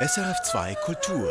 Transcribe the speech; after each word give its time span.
SRF2 0.00 0.76
Kultur. 0.84 1.28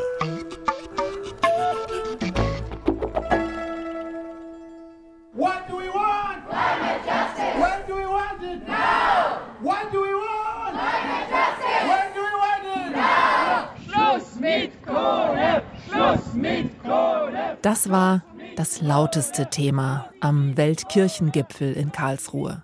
What 5.31 5.69
do 5.69 5.77
we 5.77 5.87
want? 5.87 6.45
Climate 6.49 7.01
justice. 7.05 7.55
When 7.61 7.87
do 7.87 7.95
we 7.95 8.05
want 8.05 8.43
it? 8.43 8.67
Now. 8.67 9.39
What 9.61 9.89
do 9.93 10.01
we 10.01 10.13
want? 10.13 10.75
Climate 10.75 11.29
justice. 11.29 11.87
When 11.87 12.13
do 12.13 12.19
we 12.19 12.33
want 12.43 12.65
it? 12.65 12.91
Now. 12.97 13.69
Schluss 13.87 14.35
mit 14.35 14.85
Kohle! 14.85 15.63
Schluss 15.87 16.33
mit 16.33 16.83
Kohle! 16.83 17.57
Das 17.61 17.89
war 17.89 18.21
das 18.57 18.81
lauteste 18.81 19.49
Thema 19.49 20.09
am 20.19 20.57
Weltkirchengipfel 20.57 21.71
in 21.71 21.93
Karlsruhe. 21.93 22.63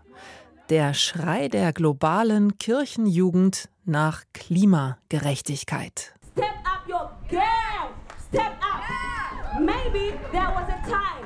Der 0.70 0.94
Schrei 0.94 1.50
der 1.50 1.74
globalen 1.74 2.58
Kirchenjugend 2.58 3.70
nach 3.84 4.24
Klimagerechtigkeit. 4.34 6.14
Step 6.32 6.46
up 6.64 6.88
your 6.88 7.12
game. 7.30 7.42
Step 8.30 8.54
up. 8.62 9.60
Maybe 9.60 10.18
there 10.32 10.48
was 10.56 10.70
a 10.70 10.82
time 10.86 11.24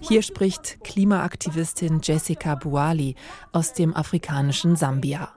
Hier 0.00 0.22
spricht 0.22 0.82
Klimaaktivistin 0.84 2.00
Jessica 2.02 2.54
Buali 2.54 3.16
aus 3.50 3.72
dem 3.72 3.94
afrikanischen 3.94 4.76
Sambia. 4.76 5.30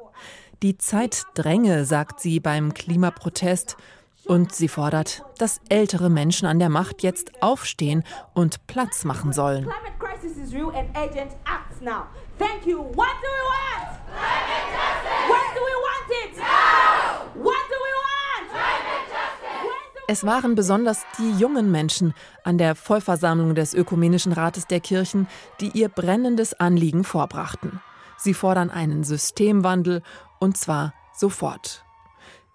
Die 0.61 0.77
Zeit 0.77 1.23
dränge, 1.33 1.85
sagt 1.85 2.19
sie 2.19 2.39
beim 2.39 2.73
Klimaprotest, 2.73 3.77
und 4.25 4.53
sie 4.53 4.67
fordert, 4.67 5.23
dass 5.37 5.59
ältere 5.69 6.09
Menschen 6.09 6.47
an 6.47 6.59
der 6.59 6.69
Macht 6.69 7.03
jetzt 7.03 7.43
aufstehen 7.43 8.03
und 8.33 8.65
Platz 8.67 9.03
machen 9.05 9.33
sollen. 9.33 9.69
Thank 12.37 12.65
you. 12.65 12.79
What 12.79 13.15
do 13.21 13.29
we 13.31 13.43
want? 13.53 13.85
Climate 14.11 14.67
justice. 14.75 15.25
When 15.31 15.47
do 15.55 15.61
we 15.69 15.75
want 15.87 16.07
it? 16.23 16.37
Now. 16.37 17.31
What 17.33 17.63
do 17.69 17.77
we 17.85 17.93
want? 18.05 18.49
Climate 18.51 19.05
justice. 19.07 19.63
When 19.63 19.85
do 19.93 19.99
Es 20.07 20.23
waren 20.25 20.55
besonders 20.55 21.03
die 21.17 21.31
jungen 21.39 21.71
Menschen 21.71 22.13
an 22.43 22.57
der 22.57 22.75
Vollversammlung 22.75 23.55
des 23.55 23.73
Ökumenischen 23.73 24.33
Rates 24.33 24.67
der 24.67 24.81
Kirchen, 24.81 25.27
die 25.61 25.69
ihr 25.69 25.89
brennendes 25.89 26.53
Anliegen 26.53 27.03
vorbrachten. 27.03 27.81
Sie 28.17 28.33
fordern 28.33 28.69
einen 28.69 29.03
Systemwandel 29.03 30.01
und 30.39 30.57
zwar 30.57 30.93
sofort. 31.13 31.85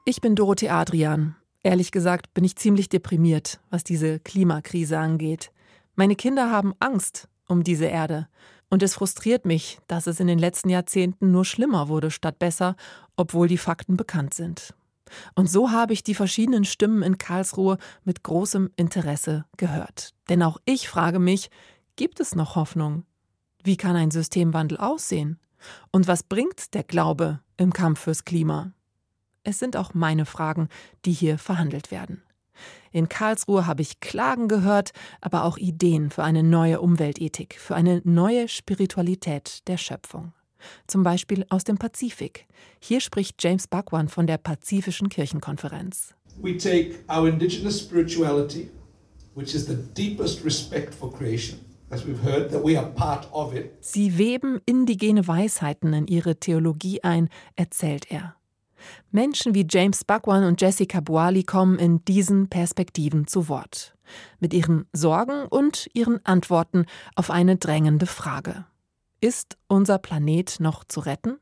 Ich 0.05 0.20
bin 0.20 0.34
Dorothee 0.34 0.70
Adrian. 0.70 1.37
Ehrlich 1.62 1.92
gesagt 1.92 2.33
bin 2.34 2.44
ich 2.44 2.56
ziemlich 2.56 2.89
deprimiert, 2.89 3.61
was 3.70 3.84
diese 3.84 4.19
Klimakrise 4.19 4.98
angeht. 4.98 5.53
Meine 5.94 6.17
Kinder 6.17 6.50
haben 6.50 6.75
Angst 6.81 7.28
um 7.47 7.65
diese 7.65 7.87
Erde. 7.87 8.28
Und 8.71 8.83
es 8.83 8.95
frustriert 8.95 9.45
mich, 9.45 9.79
dass 9.89 10.07
es 10.07 10.21
in 10.21 10.29
den 10.29 10.39
letzten 10.39 10.71
Jahrzehnten 10.71 11.33
nur 11.33 11.45
schlimmer 11.45 11.89
wurde 11.89 12.11
statt 12.11 12.39
besser, 12.39 12.77
obwohl 13.17 13.49
die 13.49 13.59
Fakten 13.59 13.97
bekannt 13.97 14.33
sind. 14.33 14.75
Und 15.35 15.51
so 15.51 15.73
habe 15.73 15.93
ich 15.93 16.05
die 16.05 16.15
verschiedenen 16.15 16.65
Stimmen 16.65 17.03
in 17.03 17.19
Karlsruhe 17.19 17.79
mit 18.05 18.23
großem 18.23 18.71
Interesse 18.77 19.45
gehört. 19.57 20.15
Denn 20.29 20.43
auch 20.43 20.59
ich 20.65 20.89
frage 20.89 21.19
mich, 21.19 21.51
gibt 21.97 22.21
es 22.21 22.37
noch 22.37 22.55
Hoffnung? 22.55 23.05
Wie 23.62 23.77
kann 23.77 23.97
ein 23.97 24.12
Systemwandel 24.12 24.79
aussehen? 24.79 25.41
Und 25.91 26.07
was 26.07 26.23
bringt 26.23 26.73
der 26.75 26.84
Glaube 26.84 27.41
im 27.57 27.73
Kampf 27.73 28.01
fürs 28.01 28.25
Klima? 28.25 28.73
Es 29.43 29.59
sind 29.59 29.77
auch 29.77 29.95
meine 29.95 30.27
Fragen, 30.27 30.69
die 31.05 31.12
hier 31.12 31.39
verhandelt 31.39 31.91
werden. 31.91 32.23
In 32.92 33.08
Karlsruhe 33.08 33.66
habe 33.66 33.83
ich 33.83 34.00
Klagen 34.00 34.48
gehört, 34.48 34.91
aber 35.20 35.44
auch 35.44 35.58
Ideen 35.58 36.11
für 36.11 36.22
eine 36.22 36.42
neue 36.42 36.80
Umweltethik, 36.80 37.56
für 37.58 37.75
eine 37.75 38.00
neue 38.05 38.48
Spiritualität 38.48 39.66
der 39.69 39.77
Schöpfung. 39.77 40.33
Zum 40.86 41.03
Beispiel 41.03 41.47
aus 41.48 41.64
dem 41.64 41.78
Pazifik. 41.78 42.47
Hier 42.81 43.00
spricht 43.00 43.42
James 43.42 43.66
Bhagwan 43.66 44.08
von 44.08 44.27
der 44.27 44.38
Pazifischen 44.38 45.08
Kirchenkonferenz. 45.08 46.14
We 46.42 46.56
take 46.56 46.97
our 47.08 47.28
indigenous 47.28 47.81
spirituality, 47.81 48.70
which 49.34 49.55
is 49.55 49.66
the 49.66 49.77
deepest 49.94 50.44
respect 50.44 50.94
for 50.94 51.12
creation. 51.12 51.61
Sie 53.81 54.19
weben 54.19 54.60
indigene 54.65 55.26
Weisheiten 55.26 55.93
in 55.93 56.06
ihre 56.06 56.37
Theologie 56.37 57.03
ein, 57.03 57.28
erzählt 57.56 58.10
er. 58.10 58.37
Menschen 59.11 59.55
wie 59.55 59.67
James 59.69 60.05
Bhagwan 60.05 60.45
und 60.45 60.61
Jessica 60.61 61.01
Boali 61.01 61.43
kommen 61.43 61.79
in 61.79 62.05
diesen 62.05 62.49
Perspektiven 62.49 63.27
zu 63.27 63.49
Wort. 63.49 63.97
Mit 64.39 64.55
ihren 64.55 64.87
Sorgen 64.93 65.47
und 65.47 65.89
ihren 65.95 66.25
Antworten 66.25 66.87
auf 67.15 67.31
eine 67.31 67.57
drängende 67.57 68.07
Frage. 68.07 68.65
Ist 69.21 69.59
unser 69.69 69.99
Planet 69.99 70.57
noch 70.61 70.85
zu 70.85 71.01
retten? 71.01 71.39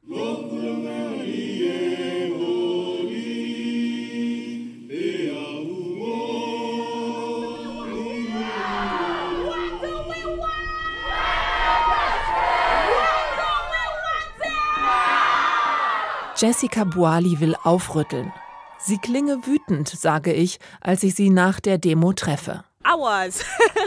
Jessica 16.40 16.84
Boali 16.84 17.40
will 17.40 17.56
aufrütteln. 17.64 18.32
Sie 18.78 18.98
klinge 18.98 19.44
wütend, 19.44 19.88
sage 19.88 20.32
ich, 20.32 20.60
als 20.80 21.02
ich 21.02 21.16
sie 21.16 21.30
nach 21.30 21.58
der 21.58 21.78
Demo 21.78 22.12
treffe. 22.12 22.62
I 22.86 22.92
was. 22.92 23.40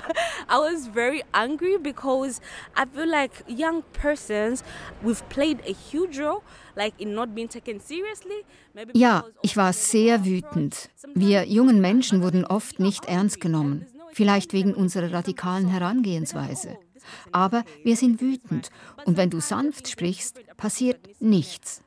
I 0.49 0.57
was 0.57 0.89
very 0.93 1.23
angry 1.31 1.77
because 1.81 2.41
I 2.75 2.83
feel 2.93 3.09
like 3.09 3.31
young 3.47 3.83
persons, 3.93 4.65
we've 5.01 5.23
played 5.29 5.61
a 5.61 5.71
huge 5.71 6.19
role, 6.19 6.41
like 6.75 6.93
in 6.99 7.13
not 7.13 7.33
being 7.33 7.47
taken 7.47 7.79
seriously. 7.79 8.43
Maybe 8.73 8.91
Ja, 8.99 9.23
ich 9.41 9.55
war 9.55 9.71
sehr 9.71 10.25
wütend. 10.25 10.89
Wir 11.15 11.45
jungen 11.45 11.79
Menschen 11.79 12.21
wurden 12.21 12.43
oft 12.43 12.81
nicht 12.81 13.05
ernst 13.05 13.39
genommen, 13.39 13.85
vielleicht 14.11 14.51
wegen 14.51 14.73
unserer 14.73 15.13
radikalen 15.13 15.69
Herangehensweise. 15.69 16.75
Aber 17.31 17.63
wir 17.85 17.95
sind 17.95 18.19
wütend 18.19 18.71
und 19.05 19.15
wenn 19.15 19.29
du 19.29 19.39
sanft 19.39 19.87
sprichst, 19.87 20.41
passiert 20.57 20.99
nichts. 21.21 21.81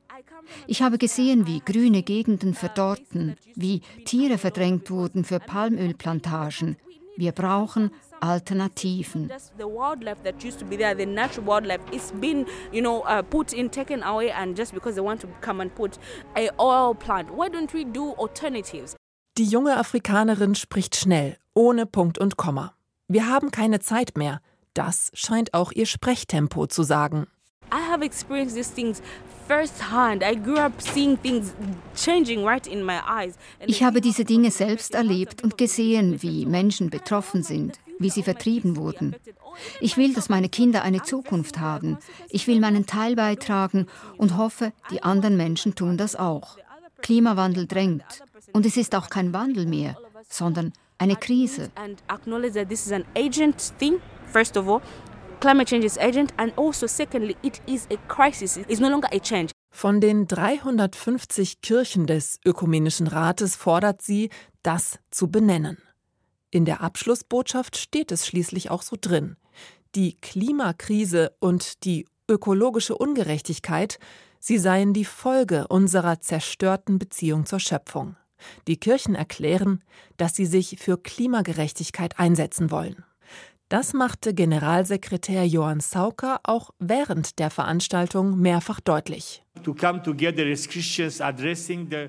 Ich 0.67 0.83
habe 0.83 0.99
gesehen, 0.99 1.47
wie 1.47 1.61
grüne 1.61 2.03
Gegenden 2.03 2.55
verdorrten, 2.55 3.37
wie 3.55 3.81
Tiere 4.05 4.39
verdrängt 4.39 4.91
wurden 4.91 5.25
für 5.25 5.41
Palmölplantagen. 5.41 6.77
Wir 7.17 7.33
brauchen 7.33 7.91
Alternativen. 8.21 9.29
Just 9.29 9.53
the 9.57 9.65
wildlife 9.65 10.17
that 10.25 10.43
used 10.43 10.59
to 10.59 10.65
be 10.67 10.77
there, 10.77 10.97
the 10.97 11.07
natural 11.07 11.47
wildlife, 11.47 11.81
is 11.93 12.13
been, 12.21 12.47
you 12.73 12.81
know, 12.81 13.05
put 13.31 13.53
in, 13.53 13.71
taken 13.71 14.03
away, 14.03 14.33
and 14.33 14.57
just 14.57 14.73
because 14.75 14.97
they 14.97 15.05
want 15.05 15.21
to 15.21 15.29
come 15.41 15.61
and 15.61 15.73
put 15.75 15.99
a 16.37 16.51
oil 16.59 16.95
plant, 16.95 17.29
why 17.31 17.49
don't 17.49 17.73
we 17.73 17.85
do 17.85 18.15
alternatives? 18.19 18.97
Die 19.37 19.45
junge 19.45 19.77
Afrikanerin 19.77 20.55
spricht 20.55 20.97
schnell, 20.97 21.37
ohne 21.55 21.87
Punkt 21.87 22.19
und 22.19 22.37
Komma. 22.37 22.75
Wir 23.09 23.29
haben 23.29 23.51
keine 23.51 23.81
Zeit 23.81 24.17
mehr. 24.17 24.41
Das 24.75 25.11
scheint 25.15 25.55
auch 25.55 25.71
ihr 25.71 25.87
Sprechtempo 25.87 26.67
zu 26.67 26.83
sagen. 26.83 27.27
I 27.73 27.79
have 27.91 28.05
experienced 28.05 28.57
these 28.57 28.73
things 28.73 29.03
firsthand. 29.47 30.23
I 30.23 30.35
grew 30.35 30.59
up 30.59 30.73
seeing 30.81 31.17
things 31.21 31.55
changing 31.95 32.45
right 32.45 32.67
in 32.67 32.85
my 32.85 32.99
eyes. 33.07 33.35
And 33.61 33.69
Ich 33.69 33.83
habe 33.83 34.01
diese 34.01 34.25
Dinge 34.25 34.47
also 34.47 34.59
selbst 34.59 34.95
erlebt 34.95 35.43
und 35.43 35.59
gesehen, 35.59 36.23
wie. 36.23 36.47
Menschen 36.47 36.91
betroffen 36.91 37.43
sind, 37.43 37.79
wie 37.99 38.11
sie 38.11 38.23
vertrieben 38.23 38.77
wurden. 38.77 39.15
Ich 39.81 39.97
will, 39.97 40.15
dass 40.15 40.29
meine 40.29 40.49
Kinder 40.49 40.83
eine 40.83 41.03
Zukunft 41.03 41.59
haben. 41.61 41.99
Ich 42.29 42.47
will 42.47 42.61
meinen 42.61 42.87
Teil 42.87 43.17
beitragen 43.17 43.87
und 44.17 44.37
hoffe, 44.37 44.73
die 44.91 45.03
anderen 45.03 45.37
Menschen 45.37 45.75
tun 45.75 45.97
das 45.97 46.17
auch. 46.17 46.57
Klimawandel 47.03 47.67
drängt. 47.67 48.23
Und 48.53 48.67
es 48.67 48.77
ist 48.77 48.95
auch 48.95 49.11
kein 49.11 49.33
Wandel 49.33 49.67
mehr, 49.67 49.97
sondern 50.29 50.73
eine 50.99 51.17
Krise. 51.17 51.71
And 51.75 52.03
acknowledge 52.09 52.55
that 52.55 52.69
this 52.69 52.87
is 52.87 52.93
an 52.93 53.05
agent 53.17 53.73
thing, 53.79 54.01
first 54.33 54.57
of 54.57 54.69
all. 54.69 54.81
Climate 55.45 55.69
change 55.69 55.85
is 55.85 55.99
agent, 55.99 56.33
and 56.39 56.57
also, 56.57 56.87
secondly, 56.87 57.37
it 57.43 57.61
is 57.67 57.87
a 57.91 57.99
crisis. 58.09 58.57
It's 58.67 58.81
no 58.81 58.89
longer 58.89 59.09
a 59.13 59.19
change. 59.19 59.53
Von 59.71 60.01
den 60.01 60.27
350 60.27 61.61
Kirchen 61.61 62.07
des 62.07 62.41
Ökumenischen 62.47 63.07
Rates 63.09 63.55
fordert 63.55 64.01
sie, 64.01 64.31
das 64.63 64.99
zu 65.11 65.31
benennen. 65.31 65.77
In 66.51 66.65
der 66.65 66.81
Abschlussbotschaft 66.81 67.77
steht 67.77 68.11
es 68.11 68.27
schließlich 68.27 68.71
auch 68.71 68.81
so 68.81 68.97
drin. 68.99 69.37
Die 69.95 70.17
Klimakrise 70.19 71.37
und 71.41 71.85
die 71.85 72.07
ökologische 72.27 72.97
Ungerechtigkeit, 72.97 73.99
sie 74.41 74.57
seien 74.57 74.95
die 74.95 75.05
Folge 75.05 75.69
unserer 75.69 76.23
zerstörten 76.23 76.99
Beziehung 76.99 77.45
zur 77.45 77.61
Schöpfung. 77.61 78.17
Die 78.67 78.79
Kirchen 78.79 79.15
erklären, 79.15 79.85
dass 80.17 80.35
sie 80.35 80.47
sich 80.47 80.79
für 80.79 80.97
Klimagerechtigkeit 80.97 82.19
einsetzen 82.19 82.71
wollen. 82.71 83.05
Das 83.71 83.95
machte 83.95 84.35
Generalsekretär 84.35 85.47
Johann 85.47 85.81
Sauker 85.81 86.41
auch 86.45 86.71
während 86.79 87.39
der 87.39 87.51
Veranstaltung 87.51 88.39
mehrfach 88.39 88.81
deutlich. 88.81 89.43
to 89.63 89.73
come 89.73 90.03
together 90.03 90.45
as 90.47 90.69
Christians 90.69 91.21
addressing 91.21 91.89
the 91.91 92.09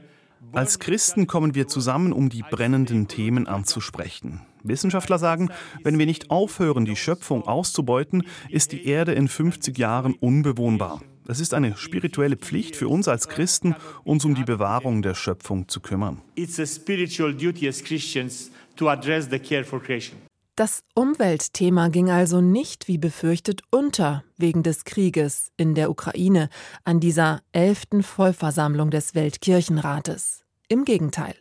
Als 0.52 0.80
Christen 0.80 1.28
kommen 1.28 1.56
wir 1.56 1.68
zusammen, 1.68 2.12
um 2.12 2.30
die 2.30 2.44
brennenden 2.44 3.08
Themen 3.08 3.48
anzusprechen. 3.48 4.42
Wissenschaftler 4.64 5.18
sagen, 5.18 5.50
wenn 5.84 5.98
wir 5.98 6.06
nicht 6.06 6.30
aufhören, 6.30 6.86
die 6.86 6.96
Schöpfung 6.96 7.44
auszubeuten, 7.48 8.24
ist 8.50 8.72
die 8.72 8.86
Erde 8.86 9.14
in 9.14 9.28
50 9.28 9.78
Jahren 9.78 10.14
unbewohnbar. 10.14 11.02
Es 11.28 11.40
ist 11.40 11.54
eine 11.54 11.76
spirituelle 11.78 12.36
Pflicht 12.36 12.76
für 12.76 12.90
uns 12.90 13.08
als 13.08 13.28
Christen, 13.30 13.76
uns 14.04 14.26
um 14.26 14.36
die 14.36 14.44
Bewahrung 14.44 15.02
der 15.02 15.16
Schöpfung 15.16 15.68
zu 15.68 15.80
kümmern. 15.80 16.22
It's 16.36 16.60
a 16.60 16.66
spiritual 16.66 17.34
duty 17.34 17.68
as 17.68 17.84
Christians 17.84 18.52
to 18.76 18.90
address 18.90 19.28
the 19.32 19.40
care 19.40 19.64
for 19.64 19.82
creation. 19.82 20.18
Das 20.56 20.84
Umweltthema 20.94 21.90
ging 21.90 22.10
also 22.10 22.40
nicht, 22.40 22.88
wie 22.88 22.98
befürchtet, 22.98 23.62
unter 23.72 24.24
wegen 24.38 24.64
des 24.64 24.86
Krieges 24.86 25.52
in 25.58 25.76
der 25.76 25.90
Ukraine 25.90 26.48
an 26.86 27.02
dieser 27.02 27.42
elften 27.52 28.04
Vollversammlung 28.04 28.90
des 28.90 29.16
Weltkirchenrates. 29.16 30.46
Im 30.70 30.86
Gegenteil. 30.86 31.36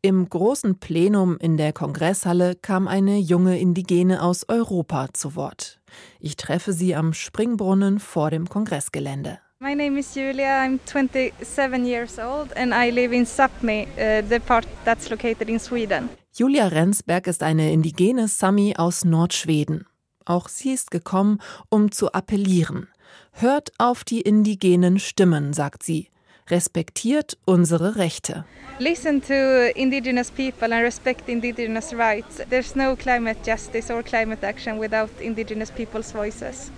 Im 0.00 0.30
großen 0.30 0.78
Plenum 0.78 1.36
in 1.36 1.58
der 1.58 1.74
Kongresshalle 1.74 2.54
kam 2.54 2.88
eine 2.88 3.18
junge 3.18 3.58
Indigene 3.58 4.22
aus 4.22 4.48
Europa 4.48 5.08
zu 5.12 5.34
Wort. 5.34 5.78
Ich 6.18 6.36
treffe 6.36 6.72
sie 6.72 6.94
am 6.94 7.12
Springbrunnen 7.12 7.98
vor 7.98 8.30
dem 8.30 8.48
Kongressgelände. 8.48 9.40
My 9.58 9.74
name 9.74 9.96
is 9.96 10.12
Julia. 10.12 10.60
I'm 10.62 10.78
27 10.84 11.86
years 11.86 12.18
old 12.18 12.52
and 12.56 12.74
I 12.74 12.90
live 12.90 13.14
in 13.14 13.24
Sápmi, 13.24 13.88
uh, 13.96 14.20
the 14.28 14.38
part 14.38 14.66
that's 14.84 15.08
located 15.08 15.48
in 15.48 15.58
Sweden. 15.58 16.10
Julia 16.34 16.66
Rensberg 16.66 17.26
ist 17.26 17.42
eine 17.42 17.72
indigene 17.72 18.28
Sami 18.28 18.74
aus 18.76 19.06
Nordschweden. 19.06 19.86
Auch 20.26 20.50
sie 20.50 20.74
ist 20.74 20.90
gekommen, 20.90 21.40
um 21.70 21.90
zu 21.90 22.12
appellieren. 22.12 22.88
Hört 23.32 23.72
auf 23.78 24.04
die 24.04 24.20
indigenen 24.20 24.98
Stimmen, 24.98 25.54
sagt 25.54 25.82
sie. 25.82 26.10
Respektiert 26.50 27.38
unsere 27.46 27.96
Rechte. 27.96 28.44
Listen 28.78 29.22
to 29.22 29.72
indigenous 29.74 30.30
people 30.30 30.70
and 30.70 30.84
respect 30.84 31.30
indigenous 31.30 31.94
rights. 31.94 32.42
There's 32.50 32.76
no 32.76 32.94
climate 32.94 33.38
justice 33.42 33.90
or 33.90 34.02
climate 34.02 34.44
action 34.44 34.78
without 34.78 35.08
indigenous 35.18 35.70
people's 35.70 36.12
voices. 36.12 36.70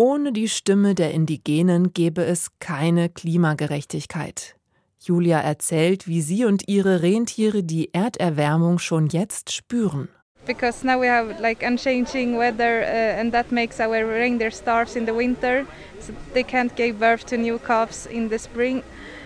Ohne 0.00 0.30
die 0.32 0.48
Stimme 0.48 0.94
der 0.94 1.10
Indigenen 1.10 1.92
gäbe 1.92 2.24
es 2.24 2.50
keine 2.60 3.08
Klimagerechtigkeit. 3.08 4.54
Julia 5.00 5.40
erzählt, 5.40 6.06
wie 6.06 6.20
sie 6.22 6.44
und 6.44 6.68
ihre 6.68 7.02
Rentiere 7.02 7.64
die 7.64 7.92
Erderwärmung 7.92 8.78
schon 8.78 9.08
jetzt 9.08 9.52
spüren. 9.52 10.08
Because 10.46 10.86
now 10.86 11.00
we 11.00 11.10
have 11.10 11.42
like 11.42 11.64
unchanging 11.66 12.38
weather 12.38 12.82
uh, 12.82 13.20
and 13.20 13.32
that 13.32 13.50
makes 13.50 13.80
our 13.80 14.06
reindeer 14.06 14.52
starve 14.52 14.96
in 14.96 15.04
the 15.04 15.12
winter. 15.12 15.66
So 15.98 16.12
they 16.32 16.44
can't 16.44 16.76
give 16.76 17.00
birth 17.00 17.26
to 17.26 17.36
new 17.36 17.58
calves 17.58 18.06
in 18.06 18.30
the 18.30 18.38
spring. 18.38 18.84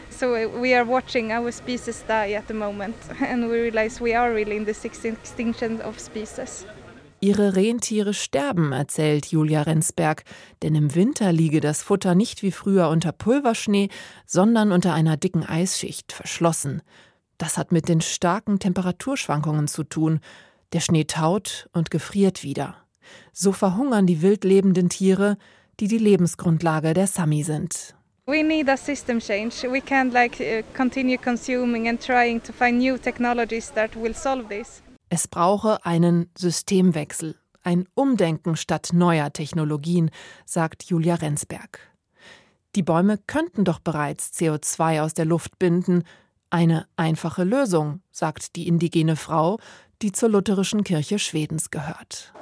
So 0.09 0.49
we 0.59 0.75
are 0.75 0.87
watching 0.87 1.33
our 1.33 1.53
species 1.53 2.03
die 2.09 2.33
at 2.33 2.49
the 2.49 2.55
moment 2.55 2.97
and 3.21 3.51
we 3.51 3.61
realize 3.61 4.01
we 4.01 4.15
are 4.15 4.33
really 4.33 4.57
in 4.57 4.65
the 4.65 4.75
extinction 5.05 5.83
of 5.83 6.01
species. 6.01 6.65
Ihre 7.25 7.55
Rentiere 7.55 8.15
sterben, 8.15 8.73
erzählt 8.73 9.27
Julia 9.27 9.63
Rensberg, 9.63 10.25
denn 10.63 10.75
im 10.75 10.97
Winter 10.97 11.31
liege 11.31 11.61
das 11.61 11.81
Futter 11.81 12.17
nicht 12.17 12.43
wie 12.43 12.51
früher 12.51 12.89
unter 12.89 13.13
Pulverschnee, 13.13 13.91
sondern 14.27 14.73
unter 14.73 14.93
einer 14.93 15.17
dicken 15.17 15.47
Eisschicht 15.47 16.11
verschlossen. 16.13 16.83
Das 17.39 17.59
hat 17.59 17.71
mit 17.71 17.89
den 17.89 18.01
starken 18.01 18.59
Temperaturschwankungen 18.59 19.69
zu 19.69 19.85
tun. 19.85 20.19
Der 20.73 20.81
Schnee 20.81 21.05
taut 21.05 21.69
und 21.73 21.93
gefriert 21.93 22.43
wieder. 22.43 22.75
So 23.33 23.53
verhungern 23.53 24.09
die 24.09 24.21
wild 24.21 24.43
lebenden 24.43 24.89
Tiere, 24.89 25.39
die 25.79 25.87
die 25.87 25.99
Lebensgrundlage 25.99 26.93
der 26.93 27.07
Sami 27.07 27.45
sind. 27.45 27.95
We 28.27 28.43
need 28.43 28.69
a 28.69 28.77
system 28.77 29.21
change. 29.21 29.63
We 29.71 29.79
can't 29.79 30.13
like 30.13 30.41
uh, 30.41 30.65
continue 30.77 31.19
consuming 31.19 31.89
and 31.89 32.05
trying 32.05 32.43
to 32.43 32.53
find 32.53 32.79
new 32.79 32.99
technologies 32.99 33.71
that 33.75 33.95
will 33.95 34.15
solve 34.15 34.49
this. 34.49 34.83
Es 35.15 35.29
brauche 35.29 35.85
einen 35.85 36.31
Systemwechsel, 36.39 37.37
ein 37.63 37.87
Umdenken 37.93 38.57
statt 38.57 38.93
neuer 38.95 39.31
Technologien, 39.31 40.11
sagt 40.47 40.85
Julia 40.85 41.17
Rensberg. 41.17 41.81
Die 42.75 42.83
Bäume 42.83 43.19
könnten 43.19 43.67
doch 43.67 43.79
bereits 43.79 44.33
CO2 44.33 45.03
aus 45.03 45.13
der 45.13 45.27
Luft 45.27 45.59
binden. 45.59 46.05
Eine 46.49 46.87
einfache 46.97 47.45
Lösung, 47.45 48.01
sagt 48.11 48.57
die 48.57 48.67
indigene 48.67 49.17
Frau, 49.17 49.59
die 50.01 50.13
zur 50.13 50.31
lutherischen 50.31 50.83
Kirche 50.83 51.19
Schwedens 51.19 51.71
gehört. 51.71 52.33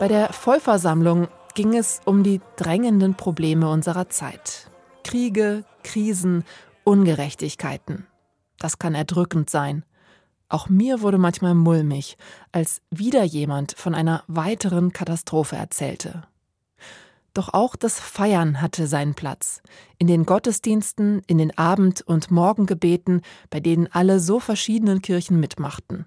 Bei 0.00 0.08
der 0.08 0.32
Vollversammlung 0.32 1.28
ging 1.56 1.74
es 1.74 2.02
um 2.04 2.22
die 2.22 2.40
drängenden 2.56 3.14
Probleme 3.14 3.68
unserer 3.70 4.10
Zeit. 4.10 4.70
Kriege, 5.02 5.64
Krisen, 5.82 6.44
Ungerechtigkeiten. 6.84 8.06
Das 8.58 8.78
kann 8.78 8.94
erdrückend 8.94 9.48
sein. 9.48 9.82
Auch 10.50 10.68
mir 10.68 11.00
wurde 11.00 11.18
manchmal 11.18 11.54
mulmig, 11.54 12.18
als 12.52 12.82
wieder 12.90 13.24
jemand 13.24 13.74
von 13.76 13.94
einer 13.94 14.22
weiteren 14.28 14.92
Katastrophe 14.92 15.56
erzählte. 15.56 16.24
Doch 17.32 17.54
auch 17.54 17.74
das 17.74 17.98
Feiern 17.98 18.60
hatte 18.60 18.86
seinen 18.86 19.14
Platz. 19.14 19.62
In 19.98 20.06
den 20.06 20.26
Gottesdiensten, 20.26 21.22
in 21.26 21.38
den 21.38 21.56
Abend- 21.56 22.02
und 22.02 22.30
Morgengebeten, 22.30 23.22
bei 23.48 23.60
denen 23.60 23.88
alle 23.90 24.20
so 24.20 24.40
verschiedenen 24.40 25.00
Kirchen 25.00 25.40
mitmachten. 25.40 26.04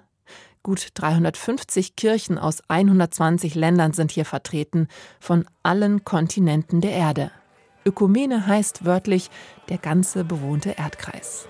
Gut 0.69 0.89
350 0.93 1.95
Kirchen 1.95 2.37
aus 2.37 2.61
120 2.67 3.55
Ländern 3.55 3.93
sind 3.93 4.11
hier 4.11 4.23
vertreten, 4.23 4.87
von 5.19 5.45
allen 5.63 6.05
Kontinenten 6.05 6.79
der 6.79 6.91
Erde. 6.91 7.31
Ökumene 7.85 8.45
heißt 8.45 8.85
wörtlich 8.85 9.31
der 9.69 9.79
ganze 9.79 10.23
bewohnte 10.23 10.75
Erdkreis. 10.77 11.47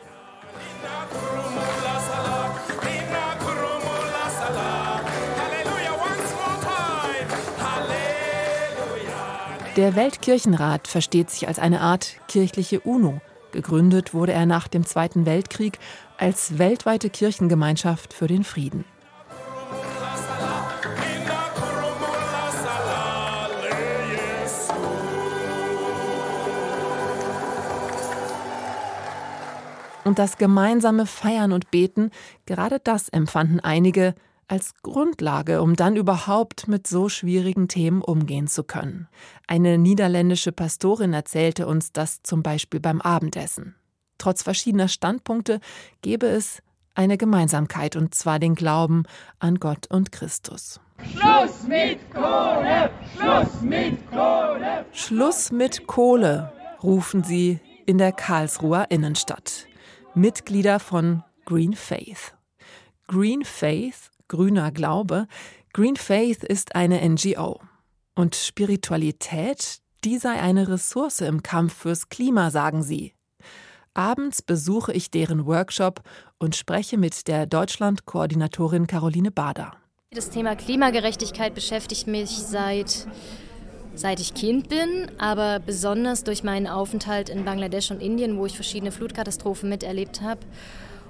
Der 9.75 9.97
Weltkirchenrat 9.97 10.87
versteht 10.87 11.29
sich 11.29 11.49
als 11.49 11.59
eine 11.59 11.81
Art 11.81 12.15
kirchliche 12.29 12.79
UNO. 12.79 13.19
Gegründet 13.51 14.13
wurde 14.13 14.31
er 14.31 14.45
nach 14.45 14.69
dem 14.69 14.85
Zweiten 14.85 15.25
Weltkrieg 15.25 15.77
als 16.17 16.57
weltweite 16.57 17.09
Kirchengemeinschaft 17.09 18.13
für 18.13 18.27
den 18.27 18.45
Frieden. 18.45 18.85
Und 30.09 30.17
das 30.17 30.39
gemeinsame 30.39 31.05
Feiern 31.05 31.51
und 31.51 31.69
Beten, 31.69 32.09
gerade 32.47 32.79
das 32.79 33.09
empfanden 33.09 33.59
einige 33.59 34.15
als 34.47 34.73
Grundlage, 34.81 35.61
um 35.61 35.75
dann 35.75 35.95
überhaupt 35.95 36.67
mit 36.67 36.87
so 36.87 37.09
schwierigen 37.09 37.67
Themen 37.67 38.01
umgehen 38.01 38.47
zu 38.47 38.63
können. 38.63 39.07
Eine 39.45 39.77
niederländische 39.77 40.51
Pastorin 40.51 41.13
erzählte 41.13 41.67
uns 41.67 41.91
das 41.91 42.23
zum 42.23 42.41
Beispiel 42.41 42.79
beim 42.79 43.01
Abendessen. 43.01 43.75
Trotz 44.17 44.41
verschiedener 44.41 44.87
Standpunkte 44.87 45.59
gebe 46.01 46.25
es 46.25 46.63
eine 46.95 47.19
Gemeinsamkeit, 47.19 47.95
und 47.95 48.15
zwar 48.15 48.39
den 48.39 48.55
Glauben 48.55 49.03
an 49.37 49.59
Gott 49.59 49.85
und 49.91 50.11
Christus. 50.11 50.79
Schluss 51.03 51.67
mit 51.67 51.99
Kohle! 52.11 52.89
Schluss 53.15 53.61
mit 53.61 54.09
Kohle! 54.09 54.85
Schluss 54.91 55.51
mit 55.51 55.85
Kohle, 55.85 56.51
rufen 56.81 57.23
sie 57.23 57.59
in 57.85 57.99
der 57.99 58.11
Karlsruher 58.11 58.87
Innenstadt. 58.89 59.68
Mitglieder 60.15 60.79
von 60.79 61.23
Green 61.45 61.73
Faith. 61.73 62.33
Green 63.07 63.43
Faith, 63.43 64.09
grüner 64.27 64.71
Glaube, 64.71 65.27
Green 65.73 65.95
Faith 65.95 66.43
ist 66.43 66.75
eine 66.75 67.07
NGO. 67.07 67.59
Und 68.15 68.35
Spiritualität, 68.35 69.79
die 70.03 70.17
sei 70.17 70.39
eine 70.41 70.67
Ressource 70.67 71.21
im 71.21 71.43
Kampf 71.43 71.73
fürs 71.73 72.09
Klima, 72.09 72.49
sagen 72.49 72.81
sie. 72.81 73.13
Abends 73.93 74.41
besuche 74.41 74.93
ich 74.93 75.11
deren 75.11 75.45
Workshop 75.45 76.01
und 76.39 76.55
spreche 76.55 76.97
mit 76.97 77.27
der 77.27 77.45
Deutschland-Koordinatorin 77.45 78.87
Caroline 78.87 79.31
Bader. 79.31 79.73
Das 80.11 80.31
Thema 80.31 80.55
Klimagerechtigkeit 80.55 81.53
beschäftigt 81.53 82.07
mich 82.07 82.29
seit 82.29 83.07
seit 83.99 84.21
ich 84.21 84.33
Kind 84.33 84.69
bin, 84.69 85.11
aber 85.17 85.59
besonders 85.59 86.23
durch 86.23 86.41
meinen 86.41 86.67
Aufenthalt 86.67 87.27
in 87.27 87.43
Bangladesch 87.43 87.91
und 87.91 88.01
Indien, 88.01 88.37
wo 88.37 88.45
ich 88.45 88.55
verschiedene 88.55 88.93
Flutkatastrophen 88.93 89.67
miterlebt 89.67 90.21
habe 90.21 90.39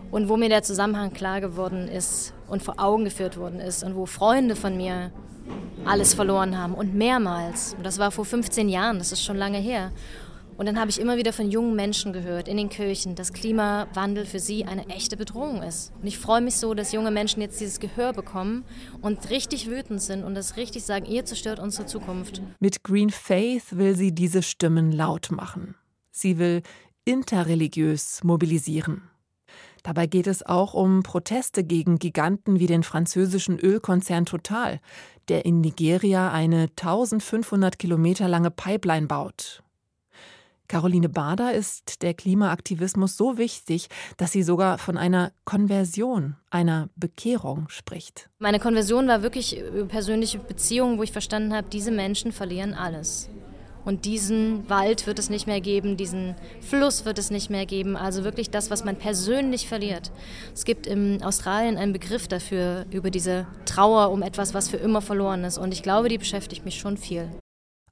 und 0.10 0.28
wo 0.28 0.38
mir 0.38 0.50
der 0.50 0.64
Zusammenhang 0.64 1.14
klar 1.14 1.40
geworden 1.40 1.88
ist 1.88 2.34
und 2.48 2.64
vor 2.64 2.80
Augen 2.80 3.04
geführt 3.04 3.38
worden 3.38 3.60
ist 3.60 3.84
und 3.84 3.96
wo 3.96 4.08
Freunde 4.08 4.56
von 4.56 4.76
mir 4.76 5.12
alles 5.86 6.16
verloren 6.16 6.58
haben 6.58 6.74
und 6.74 6.96
mehrmals. 6.96 7.76
Und 7.76 7.86
das 7.86 8.00
war 8.00 8.10
vor 8.10 8.26
15 8.26 8.70
Jahren, 8.70 8.98
das 8.98 9.12
ist 9.12 9.24
schon 9.24 9.38
lange 9.38 9.60
her. 9.60 9.92
Und 10.60 10.66
dann 10.66 10.78
habe 10.78 10.90
ich 10.90 11.00
immer 11.00 11.16
wieder 11.16 11.32
von 11.32 11.50
jungen 11.50 11.74
Menschen 11.74 12.12
gehört 12.12 12.50
in 12.50 12.58
den 12.58 12.68
Kirchen, 12.68 13.16
dass 13.16 13.32
Klimawandel 13.32 14.26
für 14.26 14.40
sie 14.40 14.66
eine 14.66 14.90
echte 14.90 15.16
Bedrohung 15.16 15.64
ist. 15.64 15.94
Und 16.02 16.06
ich 16.06 16.20
freue 16.20 16.42
mich 16.42 16.58
so, 16.58 16.74
dass 16.74 16.92
junge 16.92 17.12
Menschen 17.12 17.42
jetzt 17.42 17.62
dieses 17.62 17.80
Gehör 17.80 18.12
bekommen 18.12 18.66
und 19.02 19.30
richtig 19.30 19.70
wütend 19.70 20.02
sind 20.02 20.26
und 20.26 20.36
das 20.36 20.58
richtig 20.58 20.84
sagen, 20.84 21.06
ihr 21.06 21.24
zerstört 21.24 21.60
unsere 21.60 21.86
Zukunft. 21.86 22.42
Mit 22.60 22.84
Green 22.84 23.10
Faith 23.10 23.78
will 23.78 23.96
sie 23.96 24.14
diese 24.14 24.44
Stimmen 24.44 24.92
laut 24.92 25.32
machen. 25.32 25.76
Sie 26.12 26.38
will 26.38 26.62
interreligiös 27.06 28.26
mobilisieren. 28.26 29.04
Dabei 29.84 30.08
geht 30.08 30.28
es 30.28 30.46
auch 30.46 30.74
um 30.74 31.04
Proteste 31.04 31.64
gegen 31.64 32.00
Giganten 32.00 32.60
wie 32.60 32.68
den 32.68 32.84
französischen 32.84 33.58
Ölkonzern 33.58 34.26
Total, 34.26 34.82
der 35.30 35.46
in 35.46 35.62
Nigeria 35.62 36.34
eine 36.34 36.64
1500 36.64 37.80
Kilometer 37.80 38.28
lange 38.28 38.52
Pipeline 38.52 39.08
baut. 39.08 39.64
Caroline 40.70 41.10
Bader 41.10 41.52
ist 41.54 42.04
der 42.04 42.14
Klimaaktivismus 42.14 43.18
so 43.18 43.40
wichtig, 43.40 43.90
dass 44.18 44.32
sie 44.32 44.44
sogar 44.44 44.78
von 44.78 44.98
einer 44.98 45.32
Konversion, 45.44 46.36
einer 46.52 46.90
Bekehrung 46.96 47.68
spricht. 47.70 48.30
Meine 48.38 48.60
Konversion 48.60 49.08
war 49.08 49.24
wirklich 49.24 49.62
persönliche 49.88 50.38
Beziehungen, 50.38 51.00
wo 51.00 51.04
ich 51.04 51.12
verstanden 51.12 51.56
habe, 51.56 51.68
diese 51.70 51.90
Menschen 51.90 52.32
verlieren 52.32 52.76
alles. 52.76 53.30
Und 53.84 54.06
diesen 54.06 54.70
Wald 54.70 55.08
wird 55.08 55.18
es 55.18 55.32
nicht 55.32 55.48
mehr 55.48 55.60
geben, 55.60 55.98
diesen 55.98 56.36
Fluss 56.62 57.04
wird 57.04 57.18
es 57.18 57.32
nicht 57.32 57.50
mehr 57.50 57.66
geben. 57.66 57.96
Also 57.96 58.24
wirklich 58.24 58.52
das, 58.52 58.70
was 58.70 58.86
man 58.86 58.96
persönlich 58.96 59.68
verliert. 59.68 60.12
Es 60.54 60.66
gibt 60.66 60.86
in 60.86 61.24
Australien 61.24 61.78
einen 61.78 61.94
Begriff 61.94 62.28
dafür, 62.28 62.86
über 62.92 63.10
diese 63.10 63.48
Trauer 63.66 64.12
um 64.12 64.22
etwas, 64.22 64.54
was 64.54 64.70
für 64.70 64.78
immer 64.78 65.02
verloren 65.02 65.44
ist. 65.46 65.58
Und 65.58 65.74
ich 65.74 65.82
glaube, 65.82 66.10
die 66.10 66.20
beschäftigt 66.20 66.64
mich 66.64 66.78
schon 66.78 66.98
viel. 66.98 67.28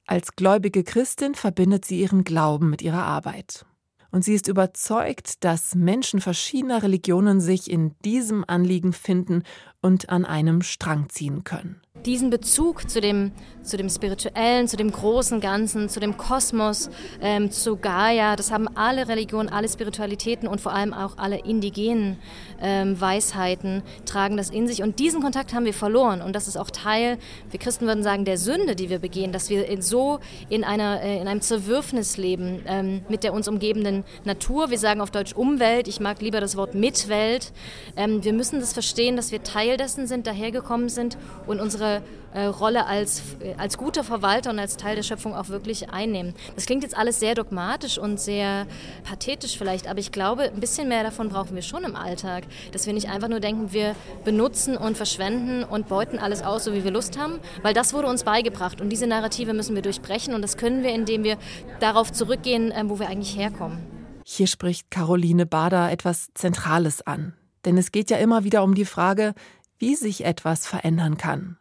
Als 0.08 0.36
gläubige 0.36 0.84
Christin 0.84 1.34
verbindet 1.34 1.84
sie 1.84 2.00
ihren 2.00 2.24
Glauben 2.24 2.70
mit 2.70 2.80
ihrer 2.80 3.02
Arbeit. 3.02 3.66
Und 4.10 4.24
sie 4.24 4.32
ist 4.32 4.48
überzeugt, 4.48 5.44
dass 5.44 5.74
Menschen 5.74 6.22
verschiedener 6.22 6.82
Religionen 6.82 7.42
sich 7.42 7.70
in 7.70 7.94
diesem 8.06 8.42
Anliegen 8.46 8.94
finden 8.94 9.42
und 9.82 10.08
an 10.08 10.24
einem 10.24 10.62
Strang 10.62 11.10
ziehen 11.10 11.44
können 11.44 11.82
diesen 12.06 12.30
Bezug 12.30 12.88
zu 12.88 13.00
dem, 13.00 13.32
zu 13.62 13.76
dem 13.76 13.88
Spirituellen, 13.88 14.66
zu 14.66 14.76
dem 14.76 14.90
großen 14.90 15.40
Ganzen, 15.40 15.88
zu 15.88 16.00
dem 16.00 16.16
Kosmos, 16.16 16.90
ähm, 17.20 17.50
zu 17.50 17.76
Gaia, 17.76 18.36
das 18.36 18.50
haben 18.50 18.68
alle 18.76 19.08
Religionen, 19.08 19.48
alle 19.48 19.68
Spiritualitäten 19.68 20.48
und 20.48 20.60
vor 20.60 20.72
allem 20.72 20.94
auch 20.94 21.18
alle 21.18 21.38
indigenen 21.38 22.18
ähm, 22.60 23.00
Weisheiten 23.00 23.82
tragen 24.06 24.36
das 24.36 24.50
in 24.50 24.66
sich. 24.66 24.82
Und 24.82 24.98
diesen 24.98 25.22
Kontakt 25.22 25.54
haben 25.54 25.64
wir 25.64 25.74
verloren. 25.74 26.22
Und 26.22 26.34
das 26.34 26.48
ist 26.48 26.56
auch 26.56 26.70
Teil, 26.70 27.18
wir 27.50 27.58
Christen 27.60 27.86
würden 27.86 28.02
sagen, 28.02 28.24
der 28.24 28.38
Sünde, 28.38 28.74
die 28.74 28.90
wir 28.90 28.98
begehen, 28.98 29.32
dass 29.32 29.50
wir 29.50 29.66
in 29.68 29.82
so 29.82 30.18
in, 30.48 30.64
einer, 30.64 31.02
äh, 31.02 31.20
in 31.20 31.28
einem 31.28 31.40
Zerwürfnis 31.40 32.16
leben 32.16 32.62
ähm, 32.66 33.02
mit 33.08 33.24
der 33.24 33.32
uns 33.32 33.48
umgebenden 33.48 34.04
Natur. 34.24 34.70
Wir 34.70 34.78
sagen 34.78 35.00
auf 35.00 35.10
Deutsch 35.10 35.34
Umwelt, 35.34 35.88
ich 35.88 36.00
mag 36.00 36.20
lieber 36.20 36.40
das 36.40 36.56
Wort 36.56 36.74
Mitwelt. 36.74 37.52
Ähm, 37.96 38.24
wir 38.24 38.32
müssen 38.32 38.60
das 38.60 38.72
verstehen, 38.72 39.16
dass 39.16 39.32
wir 39.32 39.42
Teil 39.42 39.76
dessen 39.76 40.06
sind, 40.06 40.26
dahergekommen 40.26 40.88
sind 40.88 41.18
und 41.46 41.60
unsere 41.60 41.87
unsere 41.88 42.02
äh, 42.34 42.44
Rolle 42.44 42.86
als, 42.86 43.22
äh, 43.40 43.54
als 43.56 43.78
guter 43.78 44.04
Verwalter 44.04 44.50
und 44.50 44.58
als 44.58 44.76
Teil 44.76 44.96
der 44.96 45.02
Schöpfung 45.02 45.34
auch 45.34 45.48
wirklich 45.48 45.90
einnehmen. 45.90 46.34
Das 46.54 46.66
klingt 46.66 46.82
jetzt 46.82 46.96
alles 46.96 47.20
sehr 47.20 47.34
dogmatisch 47.34 47.98
und 47.98 48.20
sehr 48.20 48.66
pathetisch 49.04 49.56
vielleicht, 49.56 49.88
aber 49.88 49.98
ich 49.98 50.12
glaube, 50.12 50.42
ein 50.42 50.60
bisschen 50.60 50.88
mehr 50.88 51.02
davon 51.02 51.30
brauchen 51.30 51.54
wir 51.54 51.62
schon 51.62 51.84
im 51.84 51.96
Alltag. 51.96 52.44
Dass 52.72 52.86
wir 52.86 52.92
nicht 52.92 53.08
einfach 53.08 53.28
nur 53.28 53.40
denken, 53.40 53.72
wir 53.72 53.94
benutzen 54.24 54.76
und 54.76 54.96
verschwenden 54.96 55.64
und 55.64 55.88
beuten 55.88 56.18
alles 56.18 56.42
aus, 56.42 56.64
so 56.64 56.74
wie 56.74 56.84
wir 56.84 56.90
Lust 56.90 57.18
haben, 57.18 57.40
weil 57.62 57.72
das 57.72 57.94
wurde 57.94 58.08
uns 58.08 58.24
beigebracht 58.24 58.80
und 58.80 58.90
diese 58.90 59.06
Narrative 59.06 59.54
müssen 59.54 59.74
wir 59.74 59.82
durchbrechen 59.82 60.34
und 60.34 60.42
das 60.42 60.56
können 60.56 60.82
wir, 60.82 60.90
indem 60.90 61.24
wir 61.24 61.38
darauf 61.80 62.12
zurückgehen, 62.12 62.70
äh, 62.72 62.82
wo 62.86 62.98
wir 62.98 63.08
eigentlich 63.08 63.36
herkommen. 63.36 63.78
Hier 64.24 64.46
spricht 64.46 64.90
Caroline 64.90 65.46
Bader 65.46 65.90
etwas 65.90 66.28
Zentrales 66.34 67.06
an. 67.06 67.32
Denn 67.64 67.78
es 67.78 67.90
geht 67.92 68.10
ja 68.10 68.18
immer 68.18 68.44
wieder 68.44 68.62
um 68.62 68.74
die 68.74 68.84
Frage, 68.84 69.32
wie 69.78 69.94
sich 69.94 70.24
etwas 70.26 70.66
verändern 70.66 71.16
kann. 71.16 71.56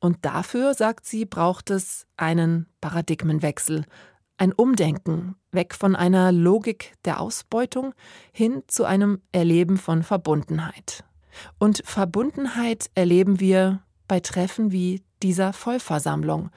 Und 0.00 0.24
dafür, 0.24 0.74
sagt 0.74 1.06
sie, 1.06 1.24
braucht 1.24 1.70
es 1.70 2.06
einen 2.16 2.66
Paradigmenwechsel, 2.80 3.84
ein 4.38 4.52
Umdenken, 4.52 5.36
weg 5.50 5.74
von 5.74 5.96
einer 5.96 6.32
Logik 6.32 6.94
der 7.04 7.20
Ausbeutung 7.20 7.94
hin 8.32 8.62
zu 8.66 8.84
einem 8.84 9.20
Erleben 9.32 9.78
von 9.78 10.02
Verbundenheit. 10.02 11.04
Und 11.58 11.82
Verbundenheit 11.84 12.90
erleben 12.94 13.40
wir 13.40 13.82
bei 14.08 14.20
Treffen 14.20 14.72
wie 14.72 15.02
dieser 15.22 15.52
Vollversammlung, 15.52 16.50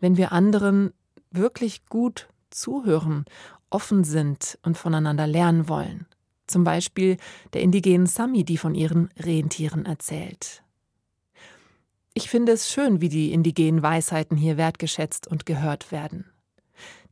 wenn 0.00 0.16
wir 0.16 0.32
anderen 0.32 0.92
wirklich 1.30 1.86
gut 1.86 2.28
zuhören, 2.50 3.24
offen 3.70 4.04
sind 4.04 4.58
und 4.62 4.78
voneinander 4.78 5.26
lernen 5.26 5.68
wollen. 5.68 6.06
Zum 6.46 6.62
Beispiel 6.62 7.16
der 7.54 7.62
indigenen 7.62 8.06
Sami, 8.06 8.44
die 8.44 8.58
von 8.58 8.74
ihren 8.74 9.08
Rentieren 9.18 9.86
erzählt. 9.86 10.63
Ich 12.16 12.30
finde 12.30 12.52
es 12.52 12.70
schön, 12.70 13.00
wie 13.00 13.08
die 13.08 13.32
indigenen 13.32 13.82
Weisheiten 13.82 14.36
hier 14.36 14.56
wertgeschätzt 14.56 15.26
und 15.26 15.46
gehört 15.46 15.90
werden. 15.90 16.30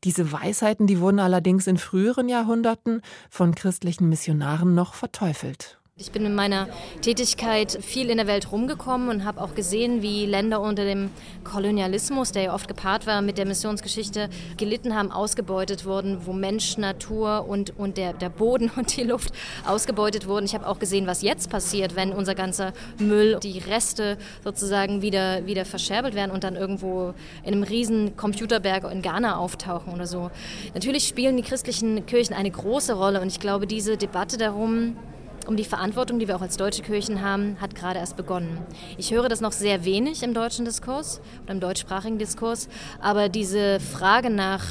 Diese 0.04 0.30
Weisheiten, 0.30 0.86
die 0.86 1.00
wurden 1.00 1.18
allerdings 1.18 1.66
in 1.66 1.76
früheren 1.76 2.28
Jahrhunderten 2.28 3.02
von 3.28 3.54
christlichen 3.56 4.08
Missionaren 4.08 4.76
noch 4.76 4.94
verteufelt. 4.94 5.81
Ich 6.02 6.10
bin 6.10 6.26
in 6.26 6.34
meiner 6.34 6.66
Tätigkeit 7.00 7.78
viel 7.80 8.10
in 8.10 8.16
der 8.16 8.26
Welt 8.26 8.50
rumgekommen 8.50 9.08
und 9.08 9.24
habe 9.24 9.40
auch 9.40 9.54
gesehen, 9.54 10.02
wie 10.02 10.26
Länder 10.26 10.60
unter 10.60 10.84
dem 10.84 11.10
Kolonialismus, 11.44 12.32
der 12.32 12.42
ja 12.42 12.54
oft 12.54 12.66
gepaart 12.66 13.06
war 13.06 13.22
mit 13.22 13.38
der 13.38 13.46
Missionsgeschichte, 13.46 14.28
gelitten 14.56 14.96
haben, 14.96 15.12
ausgebeutet 15.12 15.84
wurden, 15.84 16.26
wo 16.26 16.32
Mensch, 16.32 16.76
Natur 16.76 17.46
und, 17.48 17.78
und 17.78 17.98
der, 17.98 18.14
der 18.14 18.30
Boden 18.30 18.68
und 18.76 18.96
die 18.96 19.04
Luft 19.04 19.32
ausgebeutet 19.64 20.26
wurden. 20.26 20.44
Ich 20.44 20.56
habe 20.56 20.66
auch 20.66 20.80
gesehen, 20.80 21.06
was 21.06 21.22
jetzt 21.22 21.50
passiert, 21.50 21.94
wenn 21.94 22.12
unser 22.12 22.34
ganzer 22.34 22.72
Müll, 22.98 23.38
die 23.40 23.60
Reste 23.60 24.18
sozusagen 24.42 25.02
wieder, 25.02 25.46
wieder 25.46 25.64
verscherbelt 25.64 26.16
werden 26.16 26.32
und 26.32 26.42
dann 26.42 26.56
irgendwo 26.56 27.14
in 27.44 27.54
einem 27.54 27.62
riesen 27.62 28.16
Computerberg 28.16 28.90
in 28.90 29.02
Ghana 29.02 29.36
auftauchen 29.36 29.92
oder 29.94 30.08
so. 30.08 30.32
Natürlich 30.74 31.06
spielen 31.06 31.36
die 31.36 31.44
christlichen 31.44 32.06
Kirchen 32.06 32.34
eine 32.34 32.50
große 32.50 32.94
Rolle 32.94 33.20
und 33.20 33.28
ich 33.28 33.38
glaube, 33.38 33.68
diese 33.68 33.96
Debatte 33.96 34.36
darum, 34.36 34.96
um 35.46 35.56
die 35.56 35.64
Verantwortung, 35.64 36.18
die 36.18 36.28
wir 36.28 36.36
auch 36.36 36.42
als 36.42 36.56
deutsche 36.56 36.82
Kirchen 36.82 37.22
haben, 37.22 37.56
hat 37.60 37.74
gerade 37.74 37.98
erst 37.98 38.16
begonnen. 38.16 38.58
Ich 38.98 39.12
höre 39.12 39.28
das 39.28 39.40
noch 39.40 39.52
sehr 39.52 39.84
wenig 39.84 40.22
im 40.22 40.34
deutschen 40.34 40.64
Diskurs 40.64 41.20
oder 41.44 41.52
im 41.52 41.60
deutschsprachigen 41.60 42.18
Diskurs, 42.18 42.68
aber 43.00 43.28
diese 43.28 43.80
Frage 43.80 44.30
nach 44.30 44.64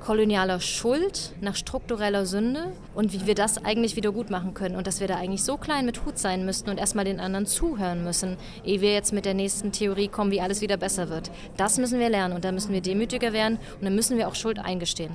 kolonialer 0.00 0.60
Schuld, 0.60 1.34
nach 1.40 1.54
struktureller 1.54 2.26
Sünde 2.26 2.72
und 2.94 3.12
wie 3.12 3.26
wir 3.26 3.34
das 3.34 3.64
eigentlich 3.64 3.96
wieder 3.96 4.12
gut 4.12 4.30
machen 4.30 4.54
können 4.54 4.76
und 4.76 4.86
dass 4.86 5.00
wir 5.00 5.06
da 5.06 5.16
eigentlich 5.16 5.44
so 5.44 5.56
klein 5.56 5.86
mit 5.86 6.04
Hut 6.04 6.18
sein 6.18 6.44
müssten 6.44 6.70
und 6.70 6.78
erstmal 6.78 7.04
den 7.04 7.20
anderen 7.20 7.46
zuhören 7.46 8.02
müssen, 8.02 8.36
ehe 8.64 8.80
wir 8.80 8.92
jetzt 8.92 9.12
mit 9.12 9.24
der 9.24 9.34
nächsten 9.34 9.72
Theorie 9.72 10.08
kommen, 10.08 10.32
wie 10.32 10.40
alles 10.40 10.62
wieder 10.62 10.76
besser 10.76 11.10
wird. 11.10 11.30
Das 11.56 11.78
müssen 11.78 12.00
wir 12.00 12.08
lernen 12.08 12.34
und 12.34 12.44
da 12.44 12.52
müssen 12.52 12.72
wir 12.72 12.80
demütiger 12.80 13.32
werden 13.32 13.58
und 13.78 13.84
dann 13.84 13.94
müssen 13.94 14.16
wir 14.16 14.28
auch 14.28 14.34
Schuld 14.34 14.58
eingestehen. 14.58 15.12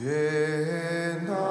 Jenna. 0.00 1.42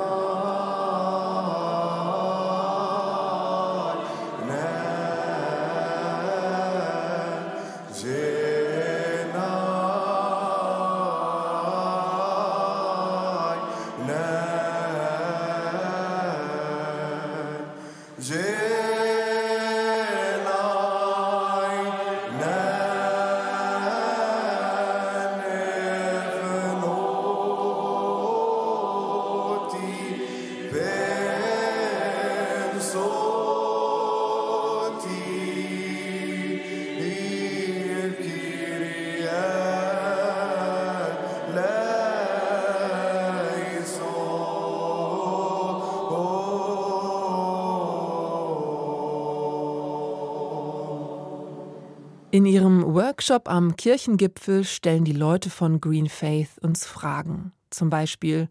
In 52.33 52.45
ihrem 52.45 52.95
Workshop 52.95 53.49
am 53.49 53.75
Kirchengipfel 53.75 54.63
stellen 54.63 55.03
die 55.03 55.11
Leute 55.11 55.49
von 55.49 55.81
Green 55.81 56.07
Faith 56.07 56.57
uns 56.61 56.85
Fragen. 56.85 57.51
Zum 57.71 57.89
Beispiel, 57.89 58.47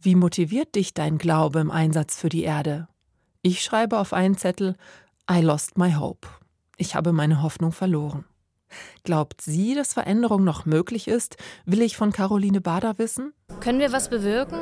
wie 0.00 0.16
motiviert 0.16 0.74
dich 0.74 0.92
dein 0.92 1.18
Glaube 1.18 1.60
im 1.60 1.70
Einsatz 1.70 2.18
für 2.18 2.28
die 2.28 2.42
Erde? 2.42 2.88
Ich 3.40 3.62
schreibe 3.62 4.00
auf 4.00 4.12
einen 4.12 4.36
Zettel, 4.36 4.74
I 5.30 5.40
lost 5.40 5.78
my 5.78 5.94
hope. 5.94 6.26
Ich 6.76 6.96
habe 6.96 7.12
meine 7.12 7.42
Hoffnung 7.42 7.70
verloren. 7.70 8.24
Glaubt 9.04 9.40
sie, 9.40 9.76
dass 9.76 9.92
Veränderung 9.92 10.42
noch 10.42 10.66
möglich 10.66 11.06
ist? 11.06 11.36
Will 11.64 11.82
ich 11.82 11.96
von 11.96 12.10
Caroline 12.10 12.60
Bader 12.60 12.98
wissen? 12.98 13.32
Können 13.60 13.78
wir 13.78 13.92
was 13.92 14.10
bewirken? 14.10 14.58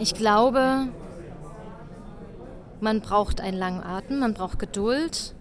Ich 0.00 0.14
glaube, 0.14 0.88
man 2.80 3.02
braucht 3.02 3.40
einen 3.40 3.56
langen 3.56 3.84
Atem, 3.84 4.18
man 4.18 4.34
braucht 4.34 4.58
Geduld, 4.58 5.36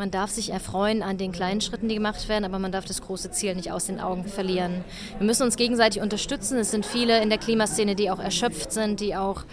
man 0.00 0.10
darf 0.10 0.30
sich 0.30 0.48
erfreuen 0.48 1.02
an 1.02 1.18
den 1.18 1.30
kleinen 1.30 1.60
Schritten, 1.60 1.86
die 1.86 1.96
gemacht 1.96 2.26
werden, 2.30 2.46
aber 2.46 2.58
man 2.58 2.72
darf 2.72 2.86
das 2.86 3.02
große 3.02 3.32
Ziel 3.32 3.54
nicht 3.54 3.70
aus 3.70 3.84
den 3.84 4.00
Augen 4.00 4.24
verlieren. 4.24 4.82
Wir 5.18 5.26
müssen 5.26 5.42
uns 5.42 5.56
gegenseitig 5.56 6.00
unterstützen. 6.00 6.56
Es 6.56 6.70
sind 6.70 6.86
viele 6.86 7.22
in 7.22 7.28
der 7.28 7.36
Klimaszene, 7.36 7.94
die 7.94 8.10
auch 8.10 8.18
erschöpft 8.18 8.72
sind, 8.72 9.00
die 9.00 9.14
auch 9.14 9.44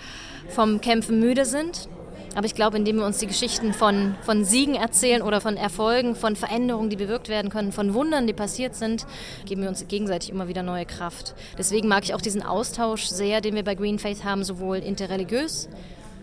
vom 0.47 0.79
Kämpfen 0.79 1.19
müde 1.19 1.43
sind. 1.43 1.89
Aber 2.33 2.45
ich 2.45 2.55
glaube, 2.55 2.77
indem 2.77 2.95
wir 2.95 3.05
uns 3.05 3.17
die 3.17 3.27
Geschichten 3.27 3.73
von, 3.73 4.15
von 4.21 4.45
Siegen 4.45 4.75
erzählen 4.75 5.21
oder 5.21 5.41
von 5.41 5.57
Erfolgen, 5.57 6.15
von 6.15 6.37
Veränderungen, 6.37 6.89
die 6.89 6.95
bewirkt 6.95 7.27
werden 7.27 7.51
können, 7.51 7.73
von 7.73 7.93
Wundern, 7.93 8.25
die 8.25 8.31
passiert 8.31 8.73
sind, 8.73 9.05
geben 9.45 9.63
wir 9.63 9.67
uns 9.67 9.85
gegenseitig 9.89 10.29
immer 10.29 10.47
wieder 10.47 10.63
neue 10.63 10.85
Kraft. 10.85 11.35
Deswegen 11.57 11.89
mag 11.89 12.05
ich 12.05 12.13
auch 12.13 12.21
diesen 12.21 12.41
Austausch 12.41 13.07
sehr, 13.07 13.41
den 13.41 13.53
wir 13.53 13.65
bei 13.65 13.75
Green 13.75 13.99
Faith 13.99 14.23
haben, 14.23 14.45
sowohl 14.45 14.77
interreligiös 14.77 15.67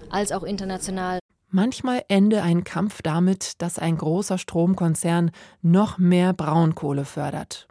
als 0.08 0.32
auch 0.32 0.44
international. 0.44 1.18
Manchmal 1.48 2.02
ende 2.08 2.42
ein 2.42 2.64
Kampf 2.64 3.00
damit, 3.02 3.62
dass 3.62 3.78
ein 3.78 3.96
großer 3.96 4.38
Stromkonzern 4.38 5.30
noch 5.62 5.98
mehr 5.98 6.32
Braunkohle 6.32 7.04
fördert. 7.04 7.68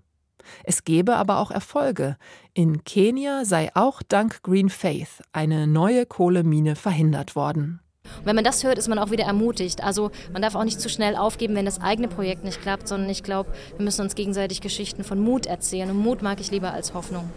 Es 0.63 0.83
gebe 0.83 1.15
aber 1.15 1.39
auch 1.39 1.51
Erfolge. 1.51 2.17
In 2.53 2.83
Kenia 2.83 3.45
sei 3.45 3.71
auch 3.75 4.01
dank 4.01 4.43
Green 4.43 4.69
Faith 4.69 5.21
eine 5.31 5.67
neue 5.67 6.05
Kohlemine 6.05 6.75
verhindert 6.75 7.35
worden. 7.35 7.79
Und 8.19 8.25
wenn 8.25 8.35
man 8.35 8.43
das 8.43 8.63
hört, 8.63 8.77
ist 8.77 8.89
man 8.89 8.99
auch 8.99 9.11
wieder 9.11 9.23
ermutigt. 9.23 9.83
Also 9.83 10.11
man 10.31 10.41
darf 10.41 10.55
auch 10.55 10.63
nicht 10.63 10.79
zu 10.79 10.89
schnell 10.89 11.15
aufgeben, 11.15 11.55
wenn 11.55 11.65
das 11.65 11.81
eigene 11.81 12.07
Projekt 12.07 12.43
nicht 12.43 12.61
klappt, 12.61 12.87
sondern 12.87 13.09
ich 13.09 13.23
glaube, 13.23 13.51
wir 13.77 13.83
müssen 13.83 14.01
uns 14.01 14.15
gegenseitig 14.15 14.61
Geschichten 14.61 15.03
von 15.03 15.19
Mut 15.19 15.45
erzählen. 15.45 15.89
Und 15.89 15.97
Mut 15.97 16.21
mag 16.21 16.39
ich 16.39 16.51
lieber 16.51 16.73
als 16.73 16.93
Hoffnung. 16.93 17.29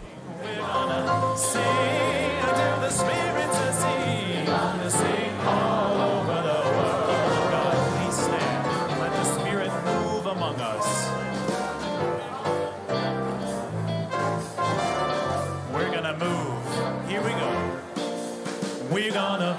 We're 19.07 19.13
gonna 19.13 19.55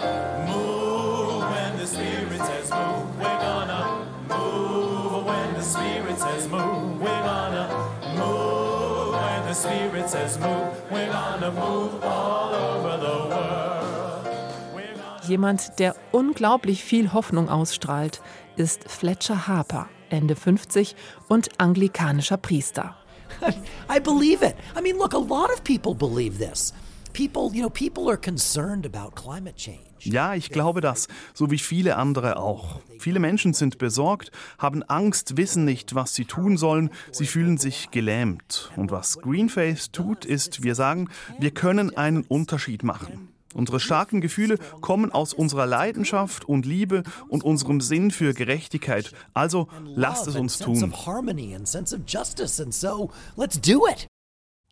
move 0.46 1.40
when 1.40 1.78
the 1.78 1.86
Spirit 1.86 2.38
says 2.38 2.70
move. 2.70 3.16
We're 3.16 3.40
gonna 3.40 4.04
move 4.28 5.24
when 5.24 5.54
the 5.54 5.62
Spirit 5.62 6.18
says 6.18 6.46
move. 6.50 7.00
We're 7.00 7.22
gonna 7.24 7.66
move 8.14 9.14
when 9.14 9.46
the 9.46 9.54
Spirit 9.54 10.10
says 10.10 10.38
move. 10.38 10.74
We're 10.90 11.10
gonna 11.10 11.50
move 11.50 12.04
all 12.04 12.54
over 12.54 12.98
the 12.98 13.28
world. 13.30 15.26
Jemand, 15.26 15.78
der 15.78 15.94
unglaublich 16.12 16.84
viel 16.84 17.14
Hoffnung 17.14 17.48
ausstrahlt, 17.48 18.20
ist 18.56 18.90
Fletcher 18.90 19.48
Harper, 19.48 19.88
Ende 20.10 20.36
50 20.36 20.94
und 21.26 21.58
anglikanischer 21.58 22.36
Priester. 22.36 22.94
I 23.88 23.98
believe 23.98 24.42
it. 24.42 24.56
I 24.76 24.82
mean, 24.82 24.98
look, 24.98 25.14
a 25.14 25.18
lot 25.18 25.50
of 25.50 25.64
people 25.64 25.94
believe 25.94 26.36
this. 26.36 26.74
People, 27.18 27.50
you 27.52 27.62
know, 27.62 27.68
people 27.68 28.08
are 28.08 28.16
concerned 28.16 28.86
about 28.86 29.16
climate 29.16 29.56
change. 29.56 29.80
Ja, 30.02 30.36
ich 30.36 30.50
glaube 30.50 30.80
das, 30.80 31.08
so 31.34 31.50
wie 31.50 31.58
viele 31.58 31.96
andere 31.96 32.36
auch. 32.36 32.78
Viele 33.00 33.18
Menschen 33.18 33.54
sind 33.54 33.78
besorgt, 33.78 34.30
haben 34.56 34.84
Angst, 34.84 35.36
wissen 35.36 35.64
nicht, 35.64 35.96
was 35.96 36.14
sie 36.14 36.26
tun 36.26 36.56
sollen, 36.56 36.90
sie 37.10 37.26
fühlen 37.26 37.58
sich 37.58 37.90
gelähmt. 37.90 38.70
Und 38.76 38.92
was 38.92 39.18
Greenface 39.18 39.90
tut, 39.90 40.24
ist, 40.24 40.62
wir 40.62 40.76
sagen, 40.76 41.08
wir 41.40 41.50
können 41.50 41.96
einen 41.96 42.22
Unterschied 42.22 42.84
machen. 42.84 43.30
Unsere 43.52 43.80
starken 43.80 44.20
Gefühle 44.20 44.56
kommen 44.80 45.10
aus 45.10 45.34
unserer 45.34 45.66
Leidenschaft 45.66 46.44
und 46.44 46.66
Liebe 46.66 47.02
und 47.28 47.42
unserem 47.42 47.80
Sinn 47.80 48.12
für 48.12 48.32
Gerechtigkeit. 48.32 49.10
Also 49.34 49.66
lasst 49.82 50.28
es 50.28 50.36
uns 50.36 50.58
tun. 50.58 50.94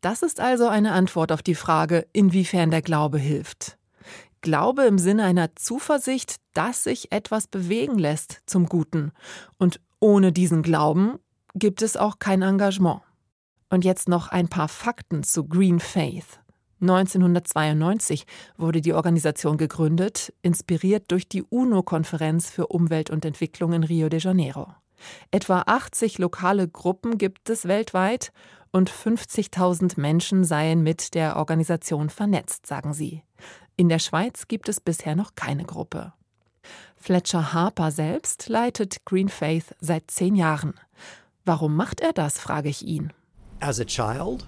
Das 0.01 0.23
ist 0.23 0.41
also 0.41 0.69
eine 0.69 0.93
Antwort 0.93 1.33
auf 1.33 1.43
die 1.43 1.55
Frage, 1.55 2.07
inwiefern 2.13 2.71
der 2.71 2.83
Glaube 2.83 3.19
hilft. 3.19 3.79
Glaube 4.41 4.85
im 4.85 4.99
Sinne 4.99 5.25
einer 5.25 5.57
Zuversicht, 5.57 6.37
dass 6.55 6.85
sich 6.85 7.11
etwas 7.11 7.47
bewegen 7.47 7.99
lässt 7.99 8.43
zum 8.47 8.67
Guten. 8.67 9.13
Und 9.59 9.81
ohne 9.99 10.33
diesen 10.33 10.63
Glauben 10.63 11.19
gibt 11.55 11.83
es 11.83 11.97
auch 11.97 12.19
kein 12.19 12.43
Engagement. 12.43 13.01
Und 13.71 13.85
jetzt 13.85 14.09
noch 14.09 14.29
ein 14.29 14.49
paar 14.49 14.69
Fakten 14.69 15.25
zu 15.25 15.49
Green 15.49 15.81
Faith. 15.81 16.39
1992 16.81 18.27
wurde 18.59 18.83
die 18.83 18.93
Organisation 18.93 19.57
gegründet, 19.57 20.33
inspiriert 20.43 21.11
durch 21.11 21.29
die 21.29 21.43
UNO-Konferenz 21.43 22.51
für 22.51 22.67
Umwelt 22.67 23.11
und 23.11 23.25
Entwicklung 23.25 23.73
in 23.73 23.83
Rio 23.83 24.09
de 24.09 24.21
Janeiro. 24.21 24.75
Etwa 25.31 25.63
80 25.67 26.19
lokale 26.19 26.69
Gruppen 26.69 27.19
gibt 27.19 27.49
es 27.51 27.67
weltweit 27.67 28.33
und 28.73 28.91
50.000 28.91 30.01
Menschen 30.01 30.45
seien 30.45 30.83
mit 30.83 31.15
der 31.15 31.37
Organisation 31.37 32.11
vernetzt, 32.11 32.67
sagen 32.67 32.93
sie. 32.93 33.23
In 33.77 33.89
der 33.89 33.99
Schweiz 33.99 34.49
gibt 34.49 34.69
es 34.69 34.81
bisher 34.81 35.17
noch 35.17 35.35
keine 35.35 35.65
Gruppe. 35.65 36.13
Fletcher 36.97 37.53
Harper 37.53 37.91
selbst 37.91 38.49
leitet 38.49 39.05
Green 39.05 39.29
Faith 39.29 39.75
seit 39.81 40.11
zehn 40.11 40.35
Jahren. 40.35 40.75
Warum 41.45 41.77
macht 41.77 42.01
er 42.01 42.13
das, 42.13 42.39
frage 42.39 42.69
ich 42.69 42.85
ihn. 42.85 43.13
As 43.61 43.81
a 43.81 43.85
child, 43.85 44.47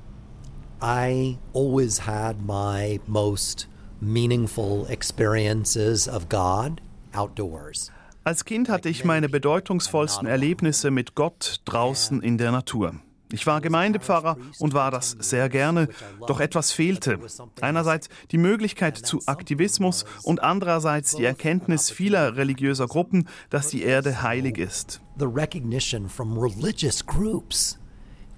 I 0.82 1.38
always 1.54 2.06
had 2.06 2.36
my 2.44 3.00
most 3.06 3.68
meaningful 4.00 4.86
experiences 4.88 6.08
of 6.08 6.28
God 6.28 6.80
outdoors. 7.12 7.90
Als 8.24 8.44
Kind 8.44 8.68
hatte 8.68 8.88
ich 8.88 9.04
meine 9.04 9.28
bedeutungsvollsten 9.28 10.26
Erlebnisse 10.26 10.90
mit 10.90 11.14
Gott 11.14 11.60
draußen 11.64 12.20
in 12.22 12.36
der 12.36 12.52
Natur. 12.52 12.94
Ich 13.30 13.46
war 13.46 13.60
Gemeindepfarrer 13.60 14.38
und 14.58 14.74
war 14.74 14.90
das 14.90 15.16
sehr 15.18 15.48
gerne, 15.48 15.88
doch 16.26 16.40
etwas 16.40 16.72
fehlte. 16.72 17.18
Einerseits 17.60 18.08
die 18.30 18.38
Möglichkeit 18.38 18.96
zu 18.96 19.20
Aktivismus 19.26 20.04
und 20.22 20.42
andererseits 20.42 21.14
die 21.14 21.24
Erkenntnis 21.24 21.90
vieler 21.90 22.36
religiöser 22.36 22.86
Gruppen, 22.86 23.28
dass 23.50 23.68
die 23.68 23.82
Erde 23.82 24.22
heilig 24.22 24.58
ist. 24.58 25.00
The 25.18 25.26
recognition 25.26 26.08
from 26.08 26.38
religious 26.38 27.04
groups 27.04 27.78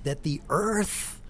that 0.05 0.18
the 0.24 0.40
earth 0.48 1.20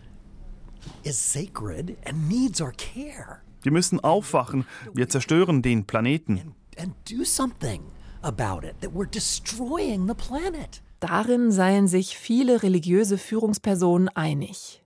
is 1.03 1.18
sacred 1.18 1.96
and 2.07 2.29
needs 2.29 2.61
our 2.61 2.73
care. 2.73 3.40
Wir 3.62 3.73
müssen 3.73 4.01
aufwachen, 4.01 4.64
wir 4.94 5.09
zerstören 5.09 5.61
den 5.61 5.85
Planeten. 5.85 6.55
And 6.79 6.94
do 7.11 7.25
something 7.25 7.83
about 8.23 8.66
it, 8.66 8.81
that 8.81 8.92
we're 8.94 9.11
destroying 9.11 10.07
the 10.09 10.14
planet. 10.14 10.83
Darin 11.00 11.50
seien 11.50 11.88
sich 11.88 12.18
viele 12.18 12.62
religiöse 12.62 13.16
Führungspersonen 13.16 14.08
einig. 14.10 14.84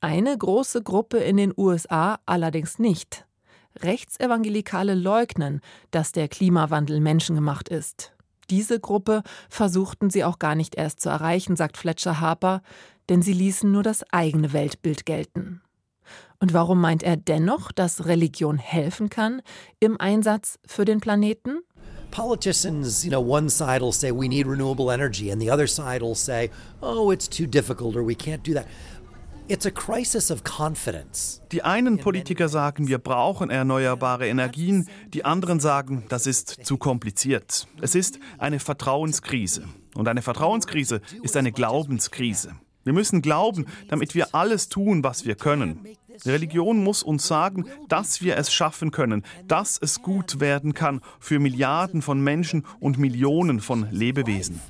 Eine 0.00 0.36
große 0.36 0.82
Gruppe 0.82 1.18
in 1.18 1.38
den 1.38 1.54
USA 1.56 2.20
allerdings 2.26 2.78
nicht. 2.78 3.26
Rechtsevangelikale 3.80 4.94
leugnen, 4.94 5.60
dass 5.90 6.12
der 6.12 6.28
Klimawandel 6.28 7.00
menschengemacht 7.00 7.68
ist. 7.68 8.12
Diese 8.50 8.78
Gruppe 8.78 9.22
versuchten 9.48 10.10
sie 10.10 10.24
auch 10.24 10.38
gar 10.38 10.54
nicht 10.54 10.74
erst 10.76 11.00
zu 11.00 11.08
erreichen, 11.08 11.56
sagt 11.56 11.76
Fletcher 11.76 12.20
Harper, 12.20 12.62
denn 13.08 13.22
sie 13.22 13.32
ließen 13.32 13.70
nur 13.70 13.82
das 13.82 14.04
eigene 14.12 14.52
Weltbild 14.52 15.06
gelten. 15.06 15.62
Und 16.40 16.52
warum 16.52 16.80
meint 16.80 17.02
er 17.02 17.16
dennoch, 17.16 17.72
dass 17.72 18.06
Religion 18.06 18.58
helfen 18.58 19.08
kann 19.10 19.42
im 19.80 20.00
Einsatz 20.00 20.58
für 20.66 20.84
den 20.84 21.00
Planeten? 21.00 21.58
Politicians, 22.10 23.04
you 23.04 23.10
know, 23.10 23.20
one 23.20 23.48
side 23.48 23.80
will 23.80 23.92
say 23.92 24.10
we 24.10 24.28
need 24.28 24.46
renewable 24.46 24.90
energy, 24.90 25.30
and 25.30 25.40
the 25.40 25.50
other 25.50 25.66
side 25.66 26.02
will 26.02 26.14
say, 26.14 26.50
oh, 26.82 27.10
it's 27.10 27.28
too 27.28 27.46
difficult 27.46 27.96
or 27.96 28.02
we 28.02 28.14
can't 28.14 28.42
do 28.42 28.54
that. 28.54 28.66
It's 29.48 29.64
a 29.64 29.70
crisis 29.70 30.30
of 30.30 30.44
confidence. 30.44 31.40
Die 31.52 31.62
einen 31.62 31.98
Politiker 31.98 32.50
sagen, 32.50 32.86
wir 32.86 32.98
brauchen 32.98 33.48
erneuerbare 33.48 34.28
Energien, 34.28 34.86
die 35.14 35.24
anderen 35.24 35.58
sagen, 35.58 36.04
das 36.10 36.26
ist 36.26 36.66
zu 36.66 36.76
kompliziert. 36.76 37.66
Es 37.80 37.94
ist 37.94 38.18
eine 38.36 38.60
Vertrauenskrise. 38.60 39.64
Und 39.94 40.06
eine 40.06 40.20
Vertrauenskrise 40.20 41.00
ist 41.22 41.34
eine 41.34 41.50
Glaubenskrise. 41.50 42.56
Wir 42.84 42.92
müssen 42.92 43.22
glauben, 43.22 43.66
damit 43.88 44.14
wir 44.14 44.34
alles 44.34 44.68
tun, 44.68 45.02
was 45.02 45.24
wir 45.24 45.34
können. 45.34 45.80
Religion 46.26 46.82
muss 46.82 47.02
uns 47.02 47.26
sagen, 47.26 47.66
dass 47.88 48.22
wir 48.22 48.36
es 48.36 48.52
schaffen 48.52 48.90
können, 48.90 49.24
dass 49.46 49.78
es 49.80 50.02
gut 50.02 50.40
werden 50.40 50.74
kann 50.74 51.00
für 51.20 51.38
Milliarden 51.38 52.02
von 52.02 52.20
Menschen 52.20 52.64
und 52.80 52.98
Millionen 52.98 53.60
von 53.60 53.88
Lebewesen. 53.90 54.60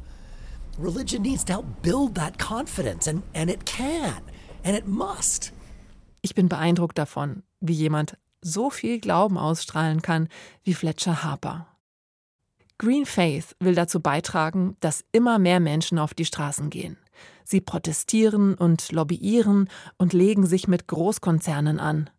Religion 0.80 1.22
needs 1.22 1.44
to 1.44 1.54
help 1.54 1.82
build 1.82 2.14
that 2.14 2.38
confidence 2.38 3.08
and, 3.08 3.22
and 3.34 3.50
it 3.50 3.66
can 3.66 4.22
and 4.64 4.76
it 4.76 4.87
must. 4.87 5.52
Ich 6.22 6.34
bin 6.34 6.48
beeindruckt 6.48 6.98
davon, 6.98 7.42
wie 7.61 7.72
jemand 7.72 8.16
so 8.40 8.70
viel 8.70 9.00
Glauben 9.00 9.38
ausstrahlen 9.38 10.02
kann 10.02 10.28
wie 10.62 10.74
Fletcher 10.74 11.22
Harper. 11.24 11.66
Green 12.78 13.06
Faith 13.06 13.56
will 13.58 13.74
dazu 13.74 13.98
beitragen, 14.00 14.76
dass 14.78 15.04
immer 15.11 15.40
mehr 15.40 15.58
Menschen 15.58 15.98
auf 15.98 16.14
die 16.14 16.24
Straßen 16.24 16.70
gehen. 16.70 16.96
Sie 17.44 17.61
protestieren 17.61 18.54
und 18.54 18.92
lobbyieren 18.92 19.68
und 19.96 20.12
legen 20.12 20.46
sich 20.46 20.68
mit 20.68 20.87
Großkonzernen 20.87 21.81
an. 21.81 22.11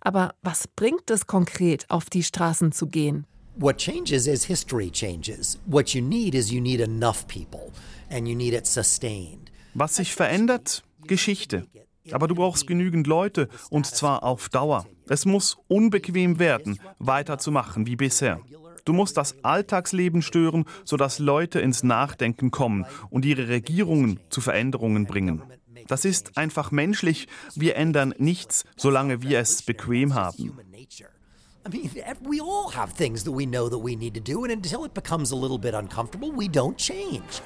Aber 0.00 0.34
was 0.42 0.68
bringt 0.68 1.10
es 1.10 1.26
konkret, 1.26 1.84
auf 1.88 2.08
die 2.10 2.22
Straßen 2.22 2.72
zu 2.72 2.86
gehen? 2.86 3.26
What 3.56 3.78
changes 3.78 4.26
is 4.26 4.44
history 4.44 4.90
changes. 4.90 5.58
What 5.66 5.88
you 5.88 6.00
need 6.00 6.34
is 6.34 6.50
you 6.50 6.60
need 6.60 6.80
enough 6.80 7.26
people 7.26 7.72
and 8.08 8.28
you 8.28 8.36
need 8.36 8.54
it 8.54 8.66
sustained. 8.66 9.50
Was 9.74 9.96
sich 9.96 10.14
verändert? 10.14 10.84
Geschichte. 11.06 11.66
Aber 12.12 12.28
du 12.28 12.34
brauchst 12.34 12.66
genügend 12.66 13.06
Leute 13.06 13.48
und 13.70 13.86
zwar 13.86 14.22
auf 14.22 14.48
Dauer. 14.48 14.86
Es 15.08 15.24
muss 15.24 15.58
unbequem 15.68 16.38
werden, 16.38 16.78
weiterzumachen 16.98 17.86
wie 17.86 17.96
bisher. 17.96 18.40
Du 18.88 18.94
musst 18.94 19.18
das 19.18 19.36
Alltagsleben 19.44 20.22
stören, 20.22 20.64
sodass 20.82 21.18
Leute 21.18 21.60
ins 21.60 21.82
Nachdenken 21.82 22.50
kommen 22.50 22.86
und 23.10 23.26
ihre 23.26 23.46
Regierungen 23.48 24.18
zu 24.30 24.40
Veränderungen 24.40 25.04
bringen. 25.04 25.42
Das 25.88 26.06
ist 26.06 26.38
einfach 26.38 26.70
menschlich. 26.70 27.28
Wir 27.54 27.76
ändern 27.76 28.14
nichts, 28.16 28.64
solange 28.78 29.20
wir 29.20 29.40
es 29.40 29.60
bequem 29.60 30.14
haben. 30.14 30.56
I 31.66 31.70
mean, 31.70 31.90
we 32.22 32.40
all 32.40 32.74
have 32.74 32.94
things 32.94 33.24
that 33.24 33.34
we 33.34 33.44
know 33.44 33.68
that 33.68 33.84
we 33.84 33.94
need 33.94 34.14
to 34.14 34.20
do, 34.20 34.44
and 34.44 34.52
until 34.52 34.86
it 34.86 34.94
becomes 34.94 35.32
a 35.32 35.36
little 35.36 35.58
bit 35.58 35.74
uncomfortable, 35.74 36.32
we 36.34 36.46
don't 36.46 36.78
change. 36.78 37.42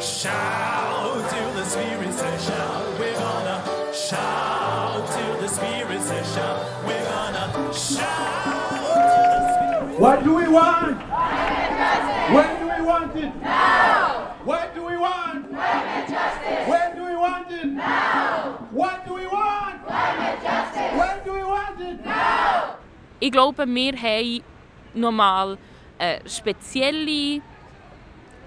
Shout 0.00 1.30
till 1.30 1.52
the 1.52 1.64
Spirit 1.64 2.12
says 2.14 2.46
shout. 2.46 2.98
We're 2.98 3.12
gonna 3.14 3.92
shout 3.92 5.06
till 5.12 5.36
the 5.40 5.48
Spirit 5.48 6.02
says 6.02 6.34
shout. 6.34 6.84
We're 6.86 7.04
gonna 7.04 7.74
shout. 7.74 8.40
To 8.70 8.86
the 8.86 9.52
spirit 9.54 10.00
What 10.00 10.24
do 10.24 10.34
we 10.34 10.48
want? 10.48 10.96
When 12.32 12.60
do 12.60 12.66
we 12.66 12.82
want 12.86 13.16
it? 13.16 13.42
Now. 13.42 14.36
What 14.44 14.74
do 14.74 14.86
we 14.86 14.96
want? 14.96 15.48
Climate 15.50 16.08
justice. 16.08 16.68
When 16.68 16.96
do 16.96 17.04
we 17.04 17.16
want 17.16 17.50
it? 17.50 17.66
Now. 17.66 18.68
What 18.70 19.06
do 19.06 19.14
we 19.14 19.26
want? 19.26 19.86
Climate 19.86 20.42
justice. 20.42 20.98
When 20.98 21.24
do 21.24 21.32
we 21.34 21.44
want 21.44 21.80
it? 21.80 22.04
Now. 22.06 22.76
Ich 23.20 23.30
glaube, 23.30 23.66
wir 23.66 23.92
haben 23.92 24.42
nochmal 24.94 25.58
äh, 25.98 26.20
spezielle 26.26 27.42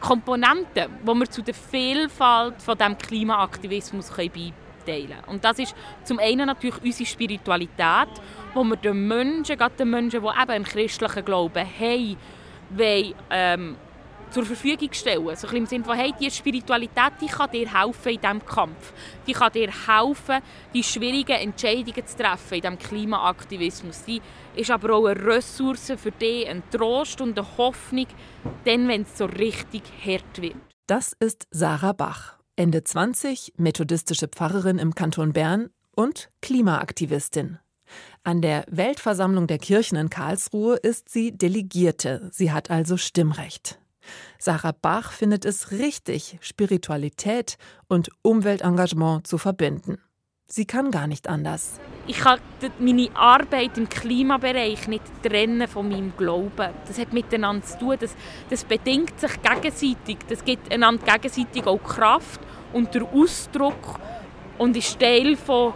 Komponenten, 0.03 0.91
die 1.01 1.07
wir 1.07 1.29
zu 1.29 1.41
der 1.41 1.53
Vielfalt 1.53 2.61
von 2.61 2.77
dem 2.77 2.97
Klimaaktivismus 2.97 4.09
beiteilen 4.09 4.53
können. 4.85 5.23
Und 5.27 5.45
das 5.45 5.59
ist 5.59 5.73
zum 6.03 6.19
einen 6.19 6.45
natürlich 6.45 6.83
unsere 6.83 7.09
Spiritualität, 7.09 8.09
wo 8.53 8.65
wir 8.65 8.75
den 8.75 9.07
Menschen, 9.07 9.57
gerade 9.57 9.75
den 9.77 9.89
Menschen, 9.89 10.21
die 10.21 10.27
eben 10.27 10.51
einen 10.51 10.65
christlichen 10.65 11.23
Glauben 11.23 11.65
haben, 11.65 12.17
wollen, 12.69 13.13
ähm, 13.29 13.77
zur 14.33 14.45
Verfügung 14.45 14.91
stellen. 14.91 15.23
So 15.23 15.29
ein 15.29 15.35
bisschen 15.35 15.57
im 15.57 15.65
Sinne 15.67 15.85
von, 15.85 15.95
hey, 15.95 16.13
die 16.19 16.31
Spiritualität 16.31 17.13
die 17.21 17.27
kann 17.27 17.51
dir 17.51 17.71
helfen 17.71 18.13
in 18.13 18.21
diesem 18.21 18.45
Kampf. 18.45 18.93
Die 19.27 19.33
kann 19.33 19.51
dir 19.51 19.69
helfen, 19.87 20.41
die 20.73 20.83
schwierigen 20.83 21.33
Entscheidungen 21.33 22.07
zu 22.07 22.17
treffen 22.17 22.55
in 22.55 22.61
diesem 22.61 22.79
Klimaaktivismus. 22.79 24.03
Die 24.05 24.21
ist 24.55 24.71
aber 24.71 24.95
auch 24.95 25.05
eine 25.05 25.23
Ressource 25.23 25.93
für 25.95 26.11
dich, 26.11 26.47
ein 26.47 26.63
Trost 26.71 27.21
und 27.21 27.37
eine 27.37 27.57
Hoffnung, 27.57 28.07
dann, 28.65 28.87
wenn 28.87 29.03
es 29.03 29.17
so 29.17 29.25
richtig 29.25 29.83
hart 30.03 30.41
wird. 30.41 30.55
Das 30.87 31.13
ist 31.19 31.47
Sarah 31.51 31.93
Bach, 31.93 32.37
Ende 32.55 32.83
20, 32.83 33.53
methodistische 33.57 34.27
Pfarrerin 34.27 34.79
im 34.79 34.95
Kanton 34.95 35.33
Bern 35.33 35.69
und 35.95 36.29
Klimaaktivistin. 36.41 37.59
An 38.23 38.41
der 38.41 38.65
Weltversammlung 38.69 39.47
der 39.47 39.59
Kirchen 39.59 39.97
in 39.97 40.09
Karlsruhe 40.09 40.75
ist 40.77 41.09
sie 41.09 41.37
Delegierte, 41.37 42.29
sie 42.31 42.51
hat 42.51 42.71
also 42.71 42.97
Stimmrecht. 42.97 43.79
Sarah 44.37 44.73
Bach 44.79 45.11
findet 45.11 45.45
es 45.45 45.71
richtig, 45.71 46.37
Spiritualität 46.41 47.57
und 47.87 48.09
Umweltengagement 48.21 49.27
zu 49.27 49.37
verbinden. 49.37 49.97
Sie 50.47 50.65
kann 50.65 50.91
gar 50.91 51.07
nicht 51.07 51.27
anders. 51.29 51.79
Ich 52.05 52.19
kann 52.19 52.39
meine 52.79 53.09
Arbeit 53.15 53.77
im 53.77 53.87
Klimabereich 53.89 54.87
nicht 54.87 55.03
trennen 55.23 55.67
von 55.67 55.89
meinem 55.89 56.13
Glauben. 56.17 56.69
Das 56.85 56.99
hat 56.99 57.13
miteinander 57.13 57.65
zu 57.65 57.79
tun. 57.79 57.97
Das, 57.99 58.15
das 58.49 58.65
bedingt 58.65 59.19
sich 59.19 59.41
gegenseitig. 59.41 60.17
Das 60.27 60.43
gibt 60.43 60.71
einander 60.71 61.05
gegenseitig 61.05 61.65
auch 61.65 61.81
Kraft 61.81 62.41
und 62.73 62.93
der 62.93 63.03
Ausdruck 63.03 63.99
und 64.57 64.75
ist 64.77 64.99
Teil 64.99 65.37
von 65.37 65.73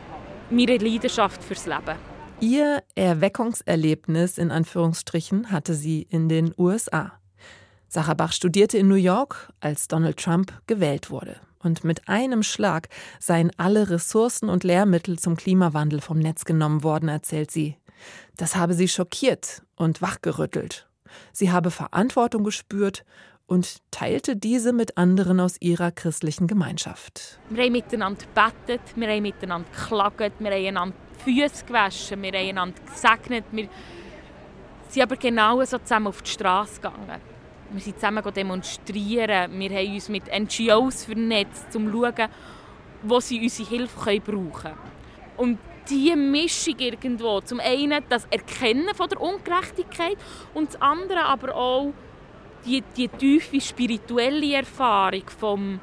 meiner 0.49 0.77
Leidenschaft 0.77 1.43
fürs 1.43 1.65
Leben. 1.65 1.95
Ihr 2.39 2.83
Erweckungserlebnis 2.93 4.37
in 4.37 4.51
Anführungsstrichen 4.51 5.51
hatte 5.51 5.73
sie 5.73 6.03
in 6.03 6.29
den 6.29 6.53
USA. 6.57 7.13
Sarah 7.89 8.13
Bach 8.13 8.33
studierte 8.33 8.77
in 8.77 8.87
New 8.87 8.95
York, 8.95 9.51
als 9.59 9.87
Donald 9.87 10.17
Trump 10.17 10.51
gewählt 10.67 11.09
wurde. 11.09 11.37
Und 11.59 11.83
mit 11.83 12.07
einem 12.07 12.43
Schlag 12.43 12.89
seien 13.19 13.51
alle 13.57 13.89
Ressourcen 13.89 14.49
und 14.49 14.63
Lehrmittel 14.63 15.17
zum 15.17 15.35
Klimawandel 15.35 16.01
vom 16.01 16.19
Netz 16.19 16.45
genommen 16.45 16.83
worden, 16.83 17.09
erzählt 17.09 17.51
sie. 17.51 17.77
Das 18.35 18.55
habe 18.55 18.73
sie 18.73 18.87
schockiert 18.87 19.63
und 19.75 20.01
wachgerüttelt. 20.01 20.87
Sie 21.31 21.51
habe 21.51 21.71
Verantwortung 21.71 22.43
gespürt 22.43 23.03
und 23.47 23.77
teilte 23.91 24.35
diese 24.35 24.73
mit 24.73 24.97
anderen 24.97 25.39
aus 25.39 25.55
ihrer 25.59 25.91
christlichen 25.91 26.47
Gemeinschaft. 26.47 27.39
Wir 27.49 27.63
haben 27.63 27.71
miteinander 27.71 28.25
gebetet, 28.25 28.81
wir 28.95 29.07
haben 29.07 29.21
miteinander 29.21 29.69
geklagt, 29.71 30.33
wir 30.39 30.51
haben 30.51 30.67
einander 30.67 30.95
die 31.25 31.39
Füße 31.39 31.65
gewaschen, 31.65 32.21
wir 32.21 32.31
haben 32.33 32.49
einander 32.49 32.81
gesegnet. 32.85 33.45
Wir 33.51 33.69
sind 34.89 35.03
aber 35.03 35.15
genau 35.15 35.63
so 35.63 35.77
zusammen 35.77 36.07
auf 36.07 36.21
die 36.21 36.29
Straße 36.29 36.75
gegangen. 36.75 37.21
Wir 37.71 37.81
sind 37.81 37.95
zusammen 37.95 38.23
demonstrieren, 38.33 39.59
wir 39.59 39.69
haben 39.69 39.93
uns 39.93 40.09
mit 40.09 40.23
NGOs 40.27 41.05
vernetzt, 41.05 41.75
um 41.75 41.91
zu 41.91 41.97
schauen, 41.99 42.29
wo 43.03 43.19
sie 43.19 43.41
unsere 43.41 43.69
Hilfe 43.69 44.19
brauchen 44.21 44.53
können. 44.53 44.77
Und 45.35 45.59
diese 45.89 46.15
Mischung 46.15 46.75
irgendwo, 46.79 47.41
zum 47.41 47.59
einen 47.59 48.03
das 48.09 48.25
Erkennen 48.29 48.93
von 48.95 49.09
der 49.09 49.21
Ungerechtigkeit 49.21 50.17
und 50.53 50.69
das 50.69 50.81
andere 50.81 51.23
aber 51.23 51.55
auch 51.55 51.93
die, 52.65 52.83
die 52.95 53.07
tiefe 53.07 53.61
spirituelle 53.61 54.55
Erfahrung 54.55 55.23
vom 55.37 55.79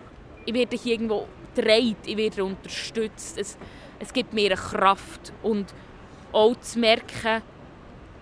ich 0.46 0.54
werde 0.54 0.76
hier 0.76 0.92
irgendwo 0.94 1.26
getragen, 1.54 1.96
ich 2.04 2.16
werde 2.16 2.44
unterstützt. 2.44 3.38
Es, 3.38 3.56
es 3.98 4.12
gibt 4.12 4.32
mir 4.32 4.46
eine 4.46 4.56
Kraft 4.56 5.32
und 5.42 5.72
auch 6.32 6.54
zu 6.60 6.78
merken, 6.78 7.42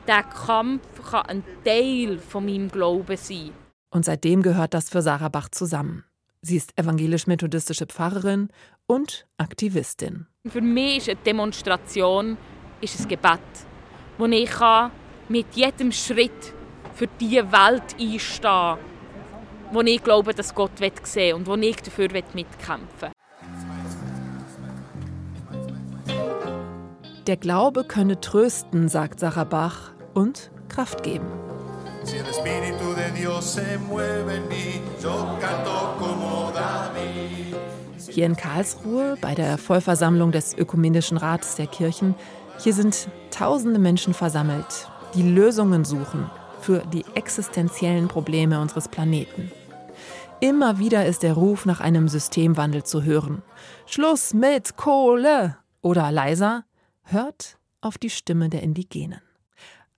der 0.06 0.22
Kampf 0.22 0.82
kann 1.10 1.26
ein 1.26 1.44
Teil 1.64 2.18
von 2.18 2.44
meinem 2.44 2.70
Glauben 2.70 3.16
sein. 3.16 3.52
Und 3.90 4.04
seitdem 4.04 4.42
gehört 4.42 4.74
das 4.74 4.88
für 4.88 5.02
Sarah 5.02 5.28
Bach 5.28 5.48
zusammen. 5.50 6.04
Sie 6.40 6.56
ist 6.56 6.76
evangelisch-methodistische 6.78 7.86
Pfarrerin 7.86 8.48
und 8.86 9.26
Aktivistin. 9.36 10.26
Für 10.48 10.60
mich 10.60 10.98
ist 10.98 11.08
eine 11.10 11.20
Demonstration 11.24 12.36
ist 12.80 13.00
ein 13.00 13.08
Gebet, 13.08 13.40
wo 14.18 14.26
ich 14.26 14.50
mit 15.28 15.46
jedem 15.54 15.92
Schritt 15.92 16.52
für 16.94 17.06
diese 17.06 17.50
Welt 17.52 17.94
einstehen 17.98 18.78
wo 19.72 19.80
ich 19.80 20.04
glaube, 20.04 20.34
dass 20.34 20.54
Gott 20.54 20.72
sehen 20.78 20.92
will 21.14 21.34
und 21.34 21.46
wo 21.46 21.54
ich 21.54 21.76
dafür 21.76 22.08
mitkämpfen 22.34 23.00
will. 23.00 23.11
Der 27.28 27.36
Glaube 27.36 27.84
könne 27.84 28.20
trösten, 28.20 28.88
sagt 28.88 29.20
Sarah 29.20 29.44
Bach, 29.44 29.92
und 30.12 30.50
Kraft 30.68 31.04
geben. 31.04 31.26
Hier 38.08 38.26
in 38.26 38.36
Karlsruhe 38.36 39.16
bei 39.20 39.34
der 39.36 39.56
Vollversammlung 39.56 40.32
des 40.32 40.58
Ökumenischen 40.58 41.16
Rates 41.16 41.54
der 41.54 41.68
Kirchen, 41.68 42.16
hier 42.58 42.74
sind 42.74 43.08
tausende 43.30 43.78
Menschen 43.78 44.14
versammelt, 44.14 44.90
die 45.14 45.22
Lösungen 45.22 45.84
suchen 45.84 46.28
für 46.60 46.82
die 46.92 47.04
existenziellen 47.14 48.08
Probleme 48.08 48.60
unseres 48.60 48.88
Planeten. 48.88 49.52
Immer 50.40 50.80
wieder 50.80 51.06
ist 51.06 51.22
der 51.22 51.34
Ruf 51.34 51.66
nach 51.66 51.80
einem 51.80 52.08
Systemwandel 52.08 52.82
zu 52.82 53.04
hören. 53.04 53.42
Schluss 53.86 54.34
mit 54.34 54.76
Kohle! 54.76 55.56
Oder 55.82 56.12
leiser, 56.12 56.64
hört 57.04 57.58
auf 57.80 57.98
die 57.98 58.10
Stimme 58.10 58.48
der 58.48 58.62
Indigenen. 58.62 59.20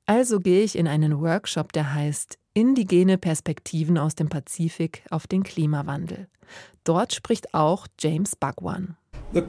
Also 0.06 0.40
gehe 0.40 0.62
ich 0.62 0.76
in 0.76 0.86
einen 0.86 1.20
Workshop, 1.20 1.72
der 1.72 1.94
heißt 1.94 2.38
Indigene 2.52 3.18
Perspektiven 3.18 3.98
aus 3.98 4.14
dem 4.14 4.28
Pazifik 4.28 5.02
auf 5.10 5.26
den 5.26 5.42
Klimawandel. 5.42 6.28
Dort 6.84 7.12
spricht 7.12 7.52
auch 7.54 7.88
James 7.98 8.36
Bhagwan. 8.36 8.96
Wir 9.32 9.44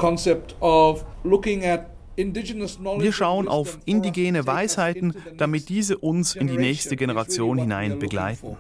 schauen 3.11 3.47
auf 3.47 3.79
indigene 3.85 4.47
Weisheiten, 4.47 5.15
damit 5.37 5.69
diese 5.69 5.97
uns 5.97 6.35
in 6.35 6.47
die 6.47 6.57
nächste 6.57 6.95
Generation 6.95 7.59
hinein 7.59 7.99
begleiten. 7.99 8.57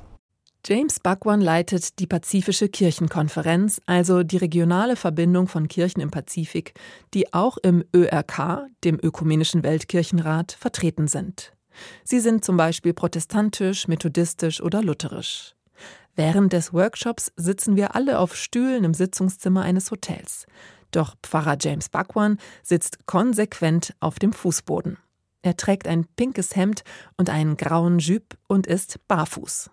James 0.67 0.99
Bhagwan 0.99 1.41
leitet 1.41 1.99
die 1.99 2.07
Pazifische 2.07 2.69
Kirchenkonferenz, 2.69 3.81
also 3.85 4.23
die 4.23 4.37
regionale 4.37 4.95
Verbindung 4.95 5.47
von 5.47 5.67
Kirchen 5.67 6.01
im 6.01 6.09
Pazifik, 6.09 6.73
die 7.13 7.31
auch 7.35 7.57
im 7.57 7.85
ÖRK, 7.95 8.65
dem 8.83 8.97
Ökumenischen 8.99 9.61
Weltkirchenrat, 9.61 10.53
vertreten 10.53 11.07
sind. 11.07 11.53
Sie 12.03 12.19
sind 12.19 12.43
zum 12.43 12.57
Beispiel 12.57 12.95
protestantisch, 12.95 13.87
methodistisch 13.87 14.59
oder 14.59 14.81
lutherisch. 14.81 15.53
Während 16.15 16.51
des 16.51 16.73
Workshops 16.73 17.31
sitzen 17.35 17.75
wir 17.75 17.93
alle 17.93 18.17
auf 18.17 18.35
Stühlen 18.35 18.85
im 18.85 18.95
Sitzungszimmer 18.95 19.61
eines 19.61 19.91
Hotels. 19.91 20.47
Doch 20.89 21.13
Pfarrer 21.21 21.57
James 21.61 21.89
Bhagwan 21.89 22.39
sitzt 22.63 23.05
konsequent 23.05 23.93
auf 23.99 24.17
dem 24.17 24.33
Fußboden. 24.33 24.97
Er 25.43 25.57
trägt 25.57 25.87
ein 25.87 26.07
pinkes 26.15 26.55
Hemd 26.55 26.81
und 27.17 27.29
einen 27.29 27.55
grauen 27.55 27.99
Jupe 27.99 28.35
und 28.47 28.65
ist 28.65 28.97
barfuß. 29.07 29.69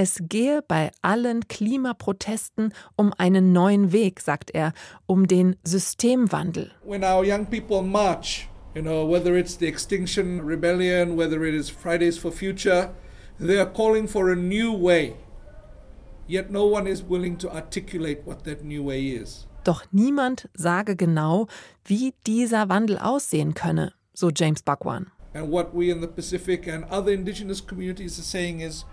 Es 0.00 0.20
gehe 0.28 0.62
bei 0.62 0.92
allen 1.02 1.48
Klimaprotesten 1.48 2.72
um 2.94 3.12
einen 3.18 3.52
neuen 3.52 3.90
Weg, 3.90 4.20
sagt 4.20 4.52
er, 4.52 4.72
um 5.06 5.26
den 5.26 5.56
Systemwandel. 5.64 6.70
When 6.84 7.02
our 7.02 7.24
young 7.24 7.46
people 7.46 7.82
march, 7.82 8.48
you 8.76 8.82
know, 8.82 9.04
whether 9.04 9.36
it's 9.36 9.58
the 9.58 9.66
Extinction 9.66 10.40
Rebellion, 10.46 11.16
whether 11.18 11.42
it 11.44 11.52
is 11.52 11.68
Fridays 11.68 12.16
for 12.16 12.30
Future, 12.30 12.90
they 13.40 13.58
are 13.58 13.66
calling 13.68 14.06
for 14.06 14.30
a 14.30 14.36
new 14.36 14.72
way. 14.72 15.16
Yet 16.28 16.48
no 16.52 16.64
one 16.64 16.86
is 16.86 17.02
willing 17.02 17.36
to 17.38 17.52
articulate 17.52 18.20
what 18.24 18.44
that 18.44 18.62
new 18.62 18.84
way 18.84 19.02
is. 19.02 19.48
Doch 19.64 19.84
niemand 19.90 20.48
sage 20.54 20.94
genau, 20.94 21.48
wie 21.84 22.14
dieser 22.24 22.68
Wandel 22.68 22.98
aussehen 22.98 23.54
könne, 23.54 23.94
so 24.14 24.30
James 24.30 24.62
Bhagwan. 24.62 25.10
And 25.34 25.50
what 25.50 25.74
we 25.74 25.90
in 25.90 26.00
the 26.00 26.06
Pacific 26.06 26.68
and 26.68 26.84
other 26.84 27.10
indigenous 27.10 27.60
communities 27.60 28.16
are 28.20 28.22
saying 28.22 28.60
is 28.60 28.84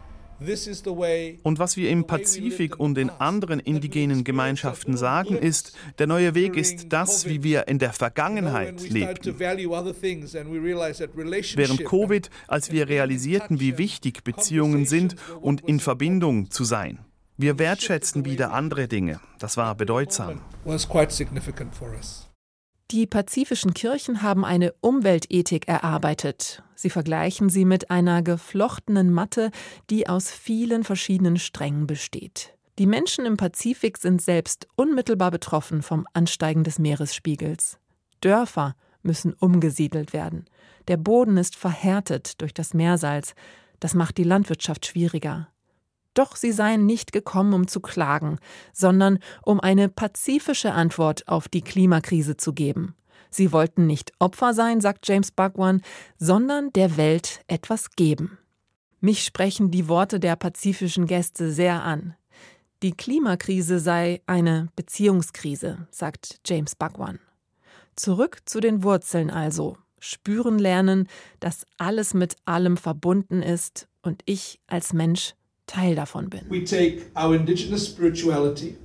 und 1.44 1.60
was 1.60 1.78
wir 1.78 1.90
im 1.90 2.06
Pazifik 2.06 2.80
und 2.80 2.98
in 2.98 3.10
anderen 3.10 3.60
indigenen 3.60 4.24
Gemeinschaften 4.24 4.98
sagen, 4.98 5.38
ist, 5.38 5.78
der 5.98 6.08
neue 6.08 6.36
Weg 6.36 6.58
ist 6.58 6.88
das, 6.90 7.26
wie 7.28 7.44
wir 7.44 7.68
in 7.68 7.80
der 7.80 7.94
Vergangenheit 7.94 8.82
lebten. 8.90 9.40
Während 11.58 11.86
Covid, 11.86 12.30
als 12.48 12.72
wir 12.72 12.90
realisierten, 12.90 13.60
wie 13.60 13.78
wichtig 13.78 14.24
Beziehungen 14.24 14.86
sind 14.86 15.16
und 15.42 15.62
in 15.62 15.80
Verbindung 15.80 16.52
zu 16.52 16.64
sein. 16.64 17.00
Wir 17.38 17.60
wertschätzen 17.60 18.24
wieder 18.24 18.54
andere 18.54 18.88
Dinge. 18.88 19.20
Das 19.40 19.58
war 19.58 19.76
bedeutsam. 19.76 20.42
Die 22.92 23.08
pazifischen 23.08 23.74
Kirchen 23.74 24.22
haben 24.22 24.46
eine 24.46 24.74
Umweltethik 24.80 25.68
erarbeitet. 25.68 26.62
Sie 26.76 26.92
vergleichen 26.92 27.50
sie 27.50 27.66
mit 27.66 27.90
einer 27.90 28.22
geflochtenen 28.22 29.12
Matte, 29.12 29.50
die 29.90 30.08
aus 30.08 30.30
vielen 30.30 30.84
verschiedenen 30.84 31.38
Strängen 31.38 31.88
besteht. 31.88 32.54
Die 32.78 32.86
Menschen 32.86 33.26
im 33.26 33.38
Pazifik 33.38 33.98
sind 33.98 34.22
selbst 34.22 34.68
unmittelbar 34.76 35.32
betroffen 35.32 35.82
vom 35.82 36.06
Ansteigen 36.14 36.64
des 36.64 36.78
Meeresspiegels. 36.78 37.80
Dörfer 38.22 38.76
müssen 39.02 39.34
umgesiedelt 39.34 40.14
werden. 40.14 40.46
Der 40.88 40.98
Boden 40.98 41.38
ist 41.38 41.56
verhärtet 41.56 42.40
durch 42.42 42.54
das 42.54 42.76
Meersalz. 42.76 43.34
Das 43.80 43.96
macht 43.96 44.18
die 44.18 44.24
Landwirtschaft 44.24 44.86
schwieriger. 44.86 45.48
Doch 46.16 46.36
sie 46.36 46.52
seien 46.52 46.88
nicht 46.88 47.12
gekommen, 47.12 47.54
um 47.54 47.68
zu 47.68 47.80
klagen, 47.80 48.40
sondern 48.74 49.20
um 49.44 49.60
eine 49.60 49.90
pazifische 49.90 50.72
Antwort 50.72 51.28
auf 51.28 51.48
die 51.48 51.62
Klimakrise 51.62 52.38
zu 52.38 52.54
geben. 52.54 52.96
Sie 53.30 53.52
wollten 53.52 53.86
nicht 53.86 54.14
Opfer 54.18 54.54
sein, 54.54 54.82
sagt 54.82 55.08
James 55.08 55.30
Bhagwan, 55.30 55.82
sondern 56.18 56.72
der 56.74 56.98
Welt 56.98 57.42
etwas 57.48 57.92
geben. 57.92 58.38
Mich 59.02 59.24
sprechen 59.24 59.72
die 59.72 59.88
Worte 59.90 60.20
der 60.20 60.36
pazifischen 60.38 61.06
Gäste 61.06 61.52
sehr 61.52 61.84
an. 61.84 62.16
Die 62.82 62.94
Klimakrise 62.94 63.80
sei 63.80 64.22
eine 64.26 64.70
Beziehungskrise, 64.76 65.88
sagt 65.92 66.40
James 66.46 66.76
Bhagwan. 66.76 67.20
Zurück 67.96 68.40
zu 68.46 68.62
den 68.62 68.84
Wurzeln 68.84 69.30
also, 69.30 69.78
spüren 70.00 70.60
lernen, 70.60 71.08
dass 71.40 71.66
alles 71.78 72.14
mit 72.14 72.36
allem 72.46 72.78
verbunden 72.78 73.42
ist 73.42 73.88
und 74.02 74.22
ich 74.26 74.60
als 74.68 74.94
Mensch 74.94 75.36
Teil 75.68 75.96
davon 75.96 76.30
bin. 76.30 76.42
We 76.50 76.64
take 76.64 77.06
our 77.16 77.36
indigenous 77.36 77.86
spirituality, 77.86 78.78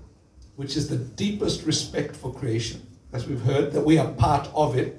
which 0.57 0.77
is 0.77 0.89
the 0.89 0.99
deepest 1.17 1.67
respect 1.67 2.17
for 2.17 2.35
creation, 2.35 2.81
as 3.13 3.29
we've 3.29 3.45
heard, 3.45 3.73
that 3.73 3.87
we 3.87 4.01
are 4.01 4.13
part 4.13 4.51
of 4.55 4.77
it. 4.77 4.95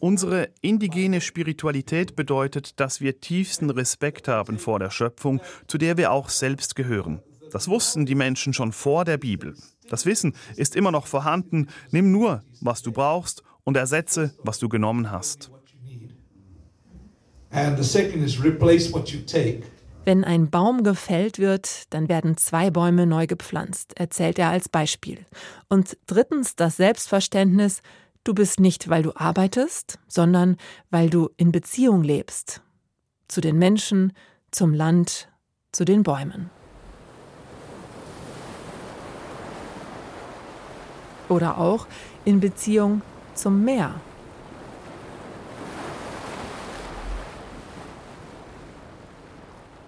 Unsere 0.00 0.48
indigene 0.62 1.20
Spiritualität 1.20 2.16
bedeutet, 2.16 2.80
dass 2.80 3.02
wir 3.02 3.20
tiefsten 3.20 3.68
Respekt 3.68 4.28
haben 4.28 4.58
vor 4.58 4.78
der 4.78 4.90
Schöpfung, 4.90 5.42
zu 5.66 5.76
der 5.76 5.98
wir 5.98 6.10
auch 6.10 6.30
selbst 6.30 6.74
gehören. 6.74 7.20
Das 7.52 7.68
wussten 7.68 8.06
die 8.06 8.14
Menschen 8.14 8.54
schon 8.54 8.72
vor 8.72 9.04
der 9.04 9.18
Bibel. 9.18 9.54
Das 9.88 10.06
Wissen 10.06 10.34
ist 10.56 10.74
immer 10.74 10.90
noch 10.90 11.06
vorhanden. 11.06 11.68
Nimm 11.90 12.10
nur, 12.12 12.42
was 12.60 12.82
du 12.82 12.92
brauchst 12.92 13.42
und 13.64 13.76
ersetze, 13.76 14.34
was 14.42 14.58
du 14.58 14.68
genommen 14.68 15.10
hast. 15.10 15.50
And 17.50 17.78
the 17.78 17.84
second 17.84 18.24
is 18.24 18.42
replace 18.42 18.92
what 18.92 19.10
you 19.10 19.20
take 19.20 19.62
wenn 20.06 20.24
ein 20.24 20.50
Baum 20.50 20.84
gefällt 20.84 21.40
wird, 21.40 21.92
dann 21.92 22.08
werden 22.08 22.36
zwei 22.36 22.70
Bäume 22.70 23.06
neu 23.06 23.26
gepflanzt, 23.26 23.98
erzählt 23.98 24.38
er 24.38 24.50
als 24.50 24.68
Beispiel. 24.68 25.26
Und 25.68 25.98
drittens 26.06 26.54
das 26.54 26.76
Selbstverständnis, 26.76 27.82
du 28.22 28.32
bist 28.32 28.60
nicht, 28.60 28.88
weil 28.88 29.02
du 29.02 29.12
arbeitest, 29.16 29.98
sondern 30.06 30.56
weil 30.90 31.10
du 31.10 31.30
in 31.36 31.50
Beziehung 31.50 32.04
lebst. 32.04 32.62
Zu 33.26 33.40
den 33.40 33.58
Menschen, 33.58 34.12
zum 34.52 34.72
Land, 34.72 35.28
zu 35.72 35.84
den 35.84 36.04
Bäumen. 36.04 36.50
Oder 41.28 41.58
auch 41.58 41.88
in 42.24 42.38
Beziehung 42.38 43.02
zum 43.34 43.64
Meer. 43.64 44.00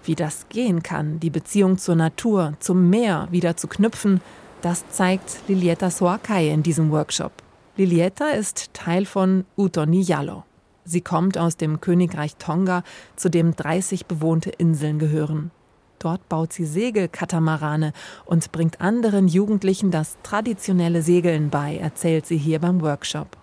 Wie 0.09 0.15
das 0.15 0.49
gehen 0.49 0.81
kann, 0.81 1.19
die 1.19 1.29
Beziehung 1.29 1.77
zur 1.77 1.93
Natur, 1.93 2.55
zum 2.57 2.89
Meer 2.89 3.27
wieder 3.29 3.57
zu 3.57 3.67
knüpfen, 3.67 4.21
das 4.63 4.89
zeigt 4.89 5.41
Lilieta 5.47 5.91
Soakai 5.91 6.49
in 6.49 6.63
diesem 6.63 6.89
Workshop. 6.89 7.31
Lilieta 7.77 8.29
ist 8.29 8.73
Teil 8.73 9.05
von 9.05 9.45
Utoni 9.55 10.01
Yalo. 10.01 10.45
Sie 10.83 11.01
kommt 11.01 11.37
aus 11.37 11.57
dem 11.57 11.79
Königreich 11.79 12.37
Tonga, 12.37 12.81
zu 13.17 13.29
dem 13.29 13.55
30 13.55 14.07
bewohnte 14.07 14.49
Inseln 14.49 14.97
gehören. 14.97 15.51
Dort 15.99 16.27
baut 16.27 16.53
sie 16.53 16.65
Segelkatamarane 16.65 17.93
und 18.25 18.51
bringt 18.51 18.81
anderen 18.81 19.27
Jugendlichen 19.27 19.91
das 19.91 20.17
traditionelle 20.23 21.03
Segeln 21.03 21.51
bei, 21.51 21.77
erzählt 21.77 22.25
sie 22.25 22.37
hier 22.37 22.57
beim 22.57 22.81
Workshop. 22.81 23.37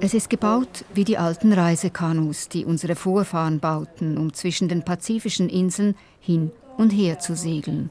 Es 0.00 0.14
ist 0.14 0.30
gebaut 0.30 0.84
wie 0.94 1.04
die 1.04 1.18
alten 1.18 1.52
Reisekanus, 1.52 2.48
die 2.48 2.64
unsere 2.64 2.94
Vorfahren 2.94 3.60
bauten, 3.60 4.16
um 4.16 4.32
zwischen 4.32 4.68
den 4.68 4.84
pazifischen 4.84 5.48
Inseln 5.48 5.94
hin 6.20 6.50
und 6.76 6.90
her 6.90 7.18
zu 7.18 7.36
segeln. 7.36 7.90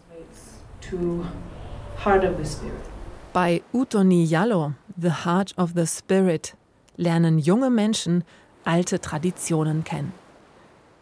Bei 3.34 3.62
Utoni 3.74 4.24
Yalo, 4.24 4.74
The 5.00 5.12
Heart 5.26 5.58
of 5.58 5.72
the 5.76 5.86
Spirit, 5.86 6.56
lernen 6.96 7.38
junge 7.38 7.70
Menschen 7.70 8.24
alte 8.64 9.00
Traditionen 9.00 9.84
kennen. 9.84 10.12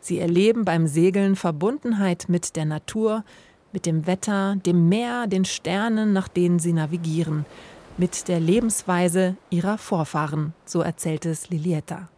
Sie 0.02 0.20
erleben 0.20 0.66
beim 0.66 0.86
Segeln 0.86 1.36
Verbundenheit 1.36 2.26
mit 2.28 2.56
der 2.56 2.66
Natur, 2.66 3.24
mit 3.72 3.86
dem 3.86 4.06
Wetter, 4.06 4.56
dem 4.58 4.90
Meer, 4.90 5.28
den 5.28 5.46
Sternen, 5.46 6.14
nach 6.14 6.28
denen 6.28 6.60
sie 6.60 6.74
navigieren– 6.74 7.46
mit 7.98 8.28
der 8.28 8.40
Lebensweise 8.40 9.38
ihrer 9.50 9.78
Vorfahren, 9.78 10.54
so 10.66 10.82
erzählt 10.82 11.26
es 11.26 11.50
Lilietta. 11.50 12.10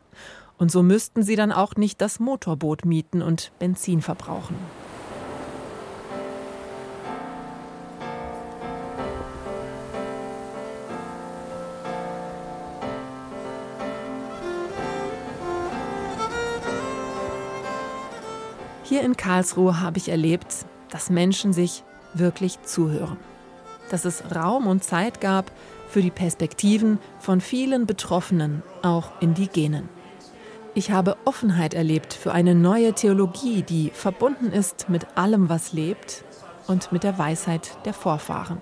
Und 0.57 0.71
so 0.71 0.81
müssten 0.81 1.21
sie 1.21 1.35
dann 1.35 1.51
auch 1.51 1.75
nicht 1.75 2.01
das 2.01 2.19
Motorboot 2.19 2.83
mieten 2.83 3.21
und 3.21 3.51
Benzin 3.59 4.01
verbrauchen. 4.01 4.55
Hier 18.83 19.03
in 19.03 19.15
Karlsruhe 19.15 19.79
habe 19.79 19.97
ich 19.97 20.09
erlebt, 20.09 20.65
dass 20.89 21.11
Menschen 21.11 21.53
sich 21.53 21.83
wirklich 22.15 22.63
zuhören 22.63 23.17
dass 23.89 24.05
es 24.05 24.23
Raum 24.35 24.67
und 24.67 24.83
Zeit 24.83 25.21
gab 25.21 25.51
für 25.87 26.01
die 26.01 26.11
Perspektiven 26.11 26.99
von 27.19 27.41
vielen 27.41 27.85
Betroffenen, 27.85 28.63
auch 28.81 29.11
Indigenen. 29.21 29.89
Ich 30.73 30.91
habe 30.91 31.17
Offenheit 31.25 31.73
erlebt 31.73 32.13
für 32.13 32.33
eine 32.33 32.53
neue 32.53 32.93
Theologie, 32.93 33.63
die 33.63 33.89
verbunden 33.93 34.51
ist 34.51 34.89
mit 34.89 35.17
allem, 35.17 35.49
was 35.49 35.73
lebt 35.73 36.23
und 36.67 36.91
mit 36.91 37.03
der 37.03 37.17
Weisheit 37.17 37.77
der 37.85 37.93
Vorfahren. 37.93 38.61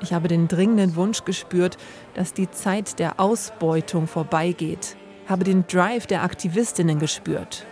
Ich 0.00 0.14
habe 0.14 0.28
den 0.28 0.48
dringenden 0.48 0.96
Wunsch 0.96 1.24
gespürt, 1.24 1.76
dass 2.14 2.32
die 2.32 2.50
Zeit 2.50 2.98
der 2.98 3.20
Ausbeutung 3.20 4.06
vorbeigeht, 4.06 4.96
habe 5.28 5.44
den 5.44 5.66
Drive 5.66 6.06
der 6.06 6.22
Aktivistinnen 6.22 6.98
gespürt. 6.98 7.66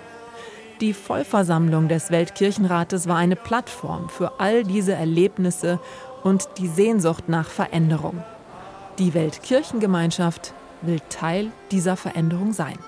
Die 0.81 0.93
Vollversammlung 0.93 1.89
des 1.89 2.11
Weltkirchenrates 2.11 3.09
war 3.09 3.17
eine 3.17 3.35
Plattform 3.35 4.09
für 4.09 4.39
all 4.39 4.63
diese 4.63 4.93
Erlebnisse 4.93 5.81
und 6.25 6.49
die 6.59 6.69
Sehnsucht 6.69 7.29
nach 7.29 7.49
Veränderung. 7.49 8.23
Die 8.99 9.15
Weltkirchengemeinschaft 9.15 10.53
will 10.83 11.01
Teil 11.09 11.51
dieser 11.71 11.97
Veränderung 11.97 12.53
sein. 12.53 12.79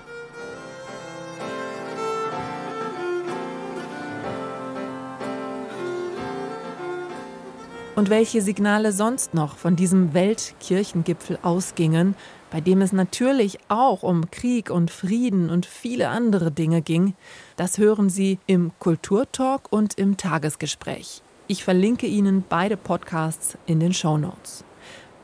Und 7.95 8.09
welche 8.09 8.41
Signale 8.41 8.93
sonst 8.93 9.33
noch 9.33 9.57
von 9.57 9.75
diesem 9.75 10.13
Weltkirchengipfel 10.13 11.37
ausgingen, 11.43 12.15
bei 12.49 12.59
dem 12.59 12.81
es 12.81 12.93
natürlich 12.93 13.59
auch 13.67 14.01
um 14.01 14.31
Krieg 14.31 14.69
und 14.71 14.89
Frieden 14.89 15.49
und 15.49 15.65
viele 15.65 16.09
andere 16.09 16.51
Dinge 16.51 16.81
ging, 16.81 17.13
das 17.57 17.77
hören 17.77 18.09
Sie 18.09 18.39
im 18.47 18.71
Kulturtalk 18.79 19.71
und 19.71 19.99
im 19.99 20.17
Tagesgespräch. 20.17 21.21
Ich 21.51 21.63
verlinke 21.65 22.07
Ihnen 22.07 22.45
beide 22.47 22.77
Podcasts 22.77 23.57
in 23.65 23.81
den 23.81 23.93
Show 23.93 24.17
Notes. 24.17 24.63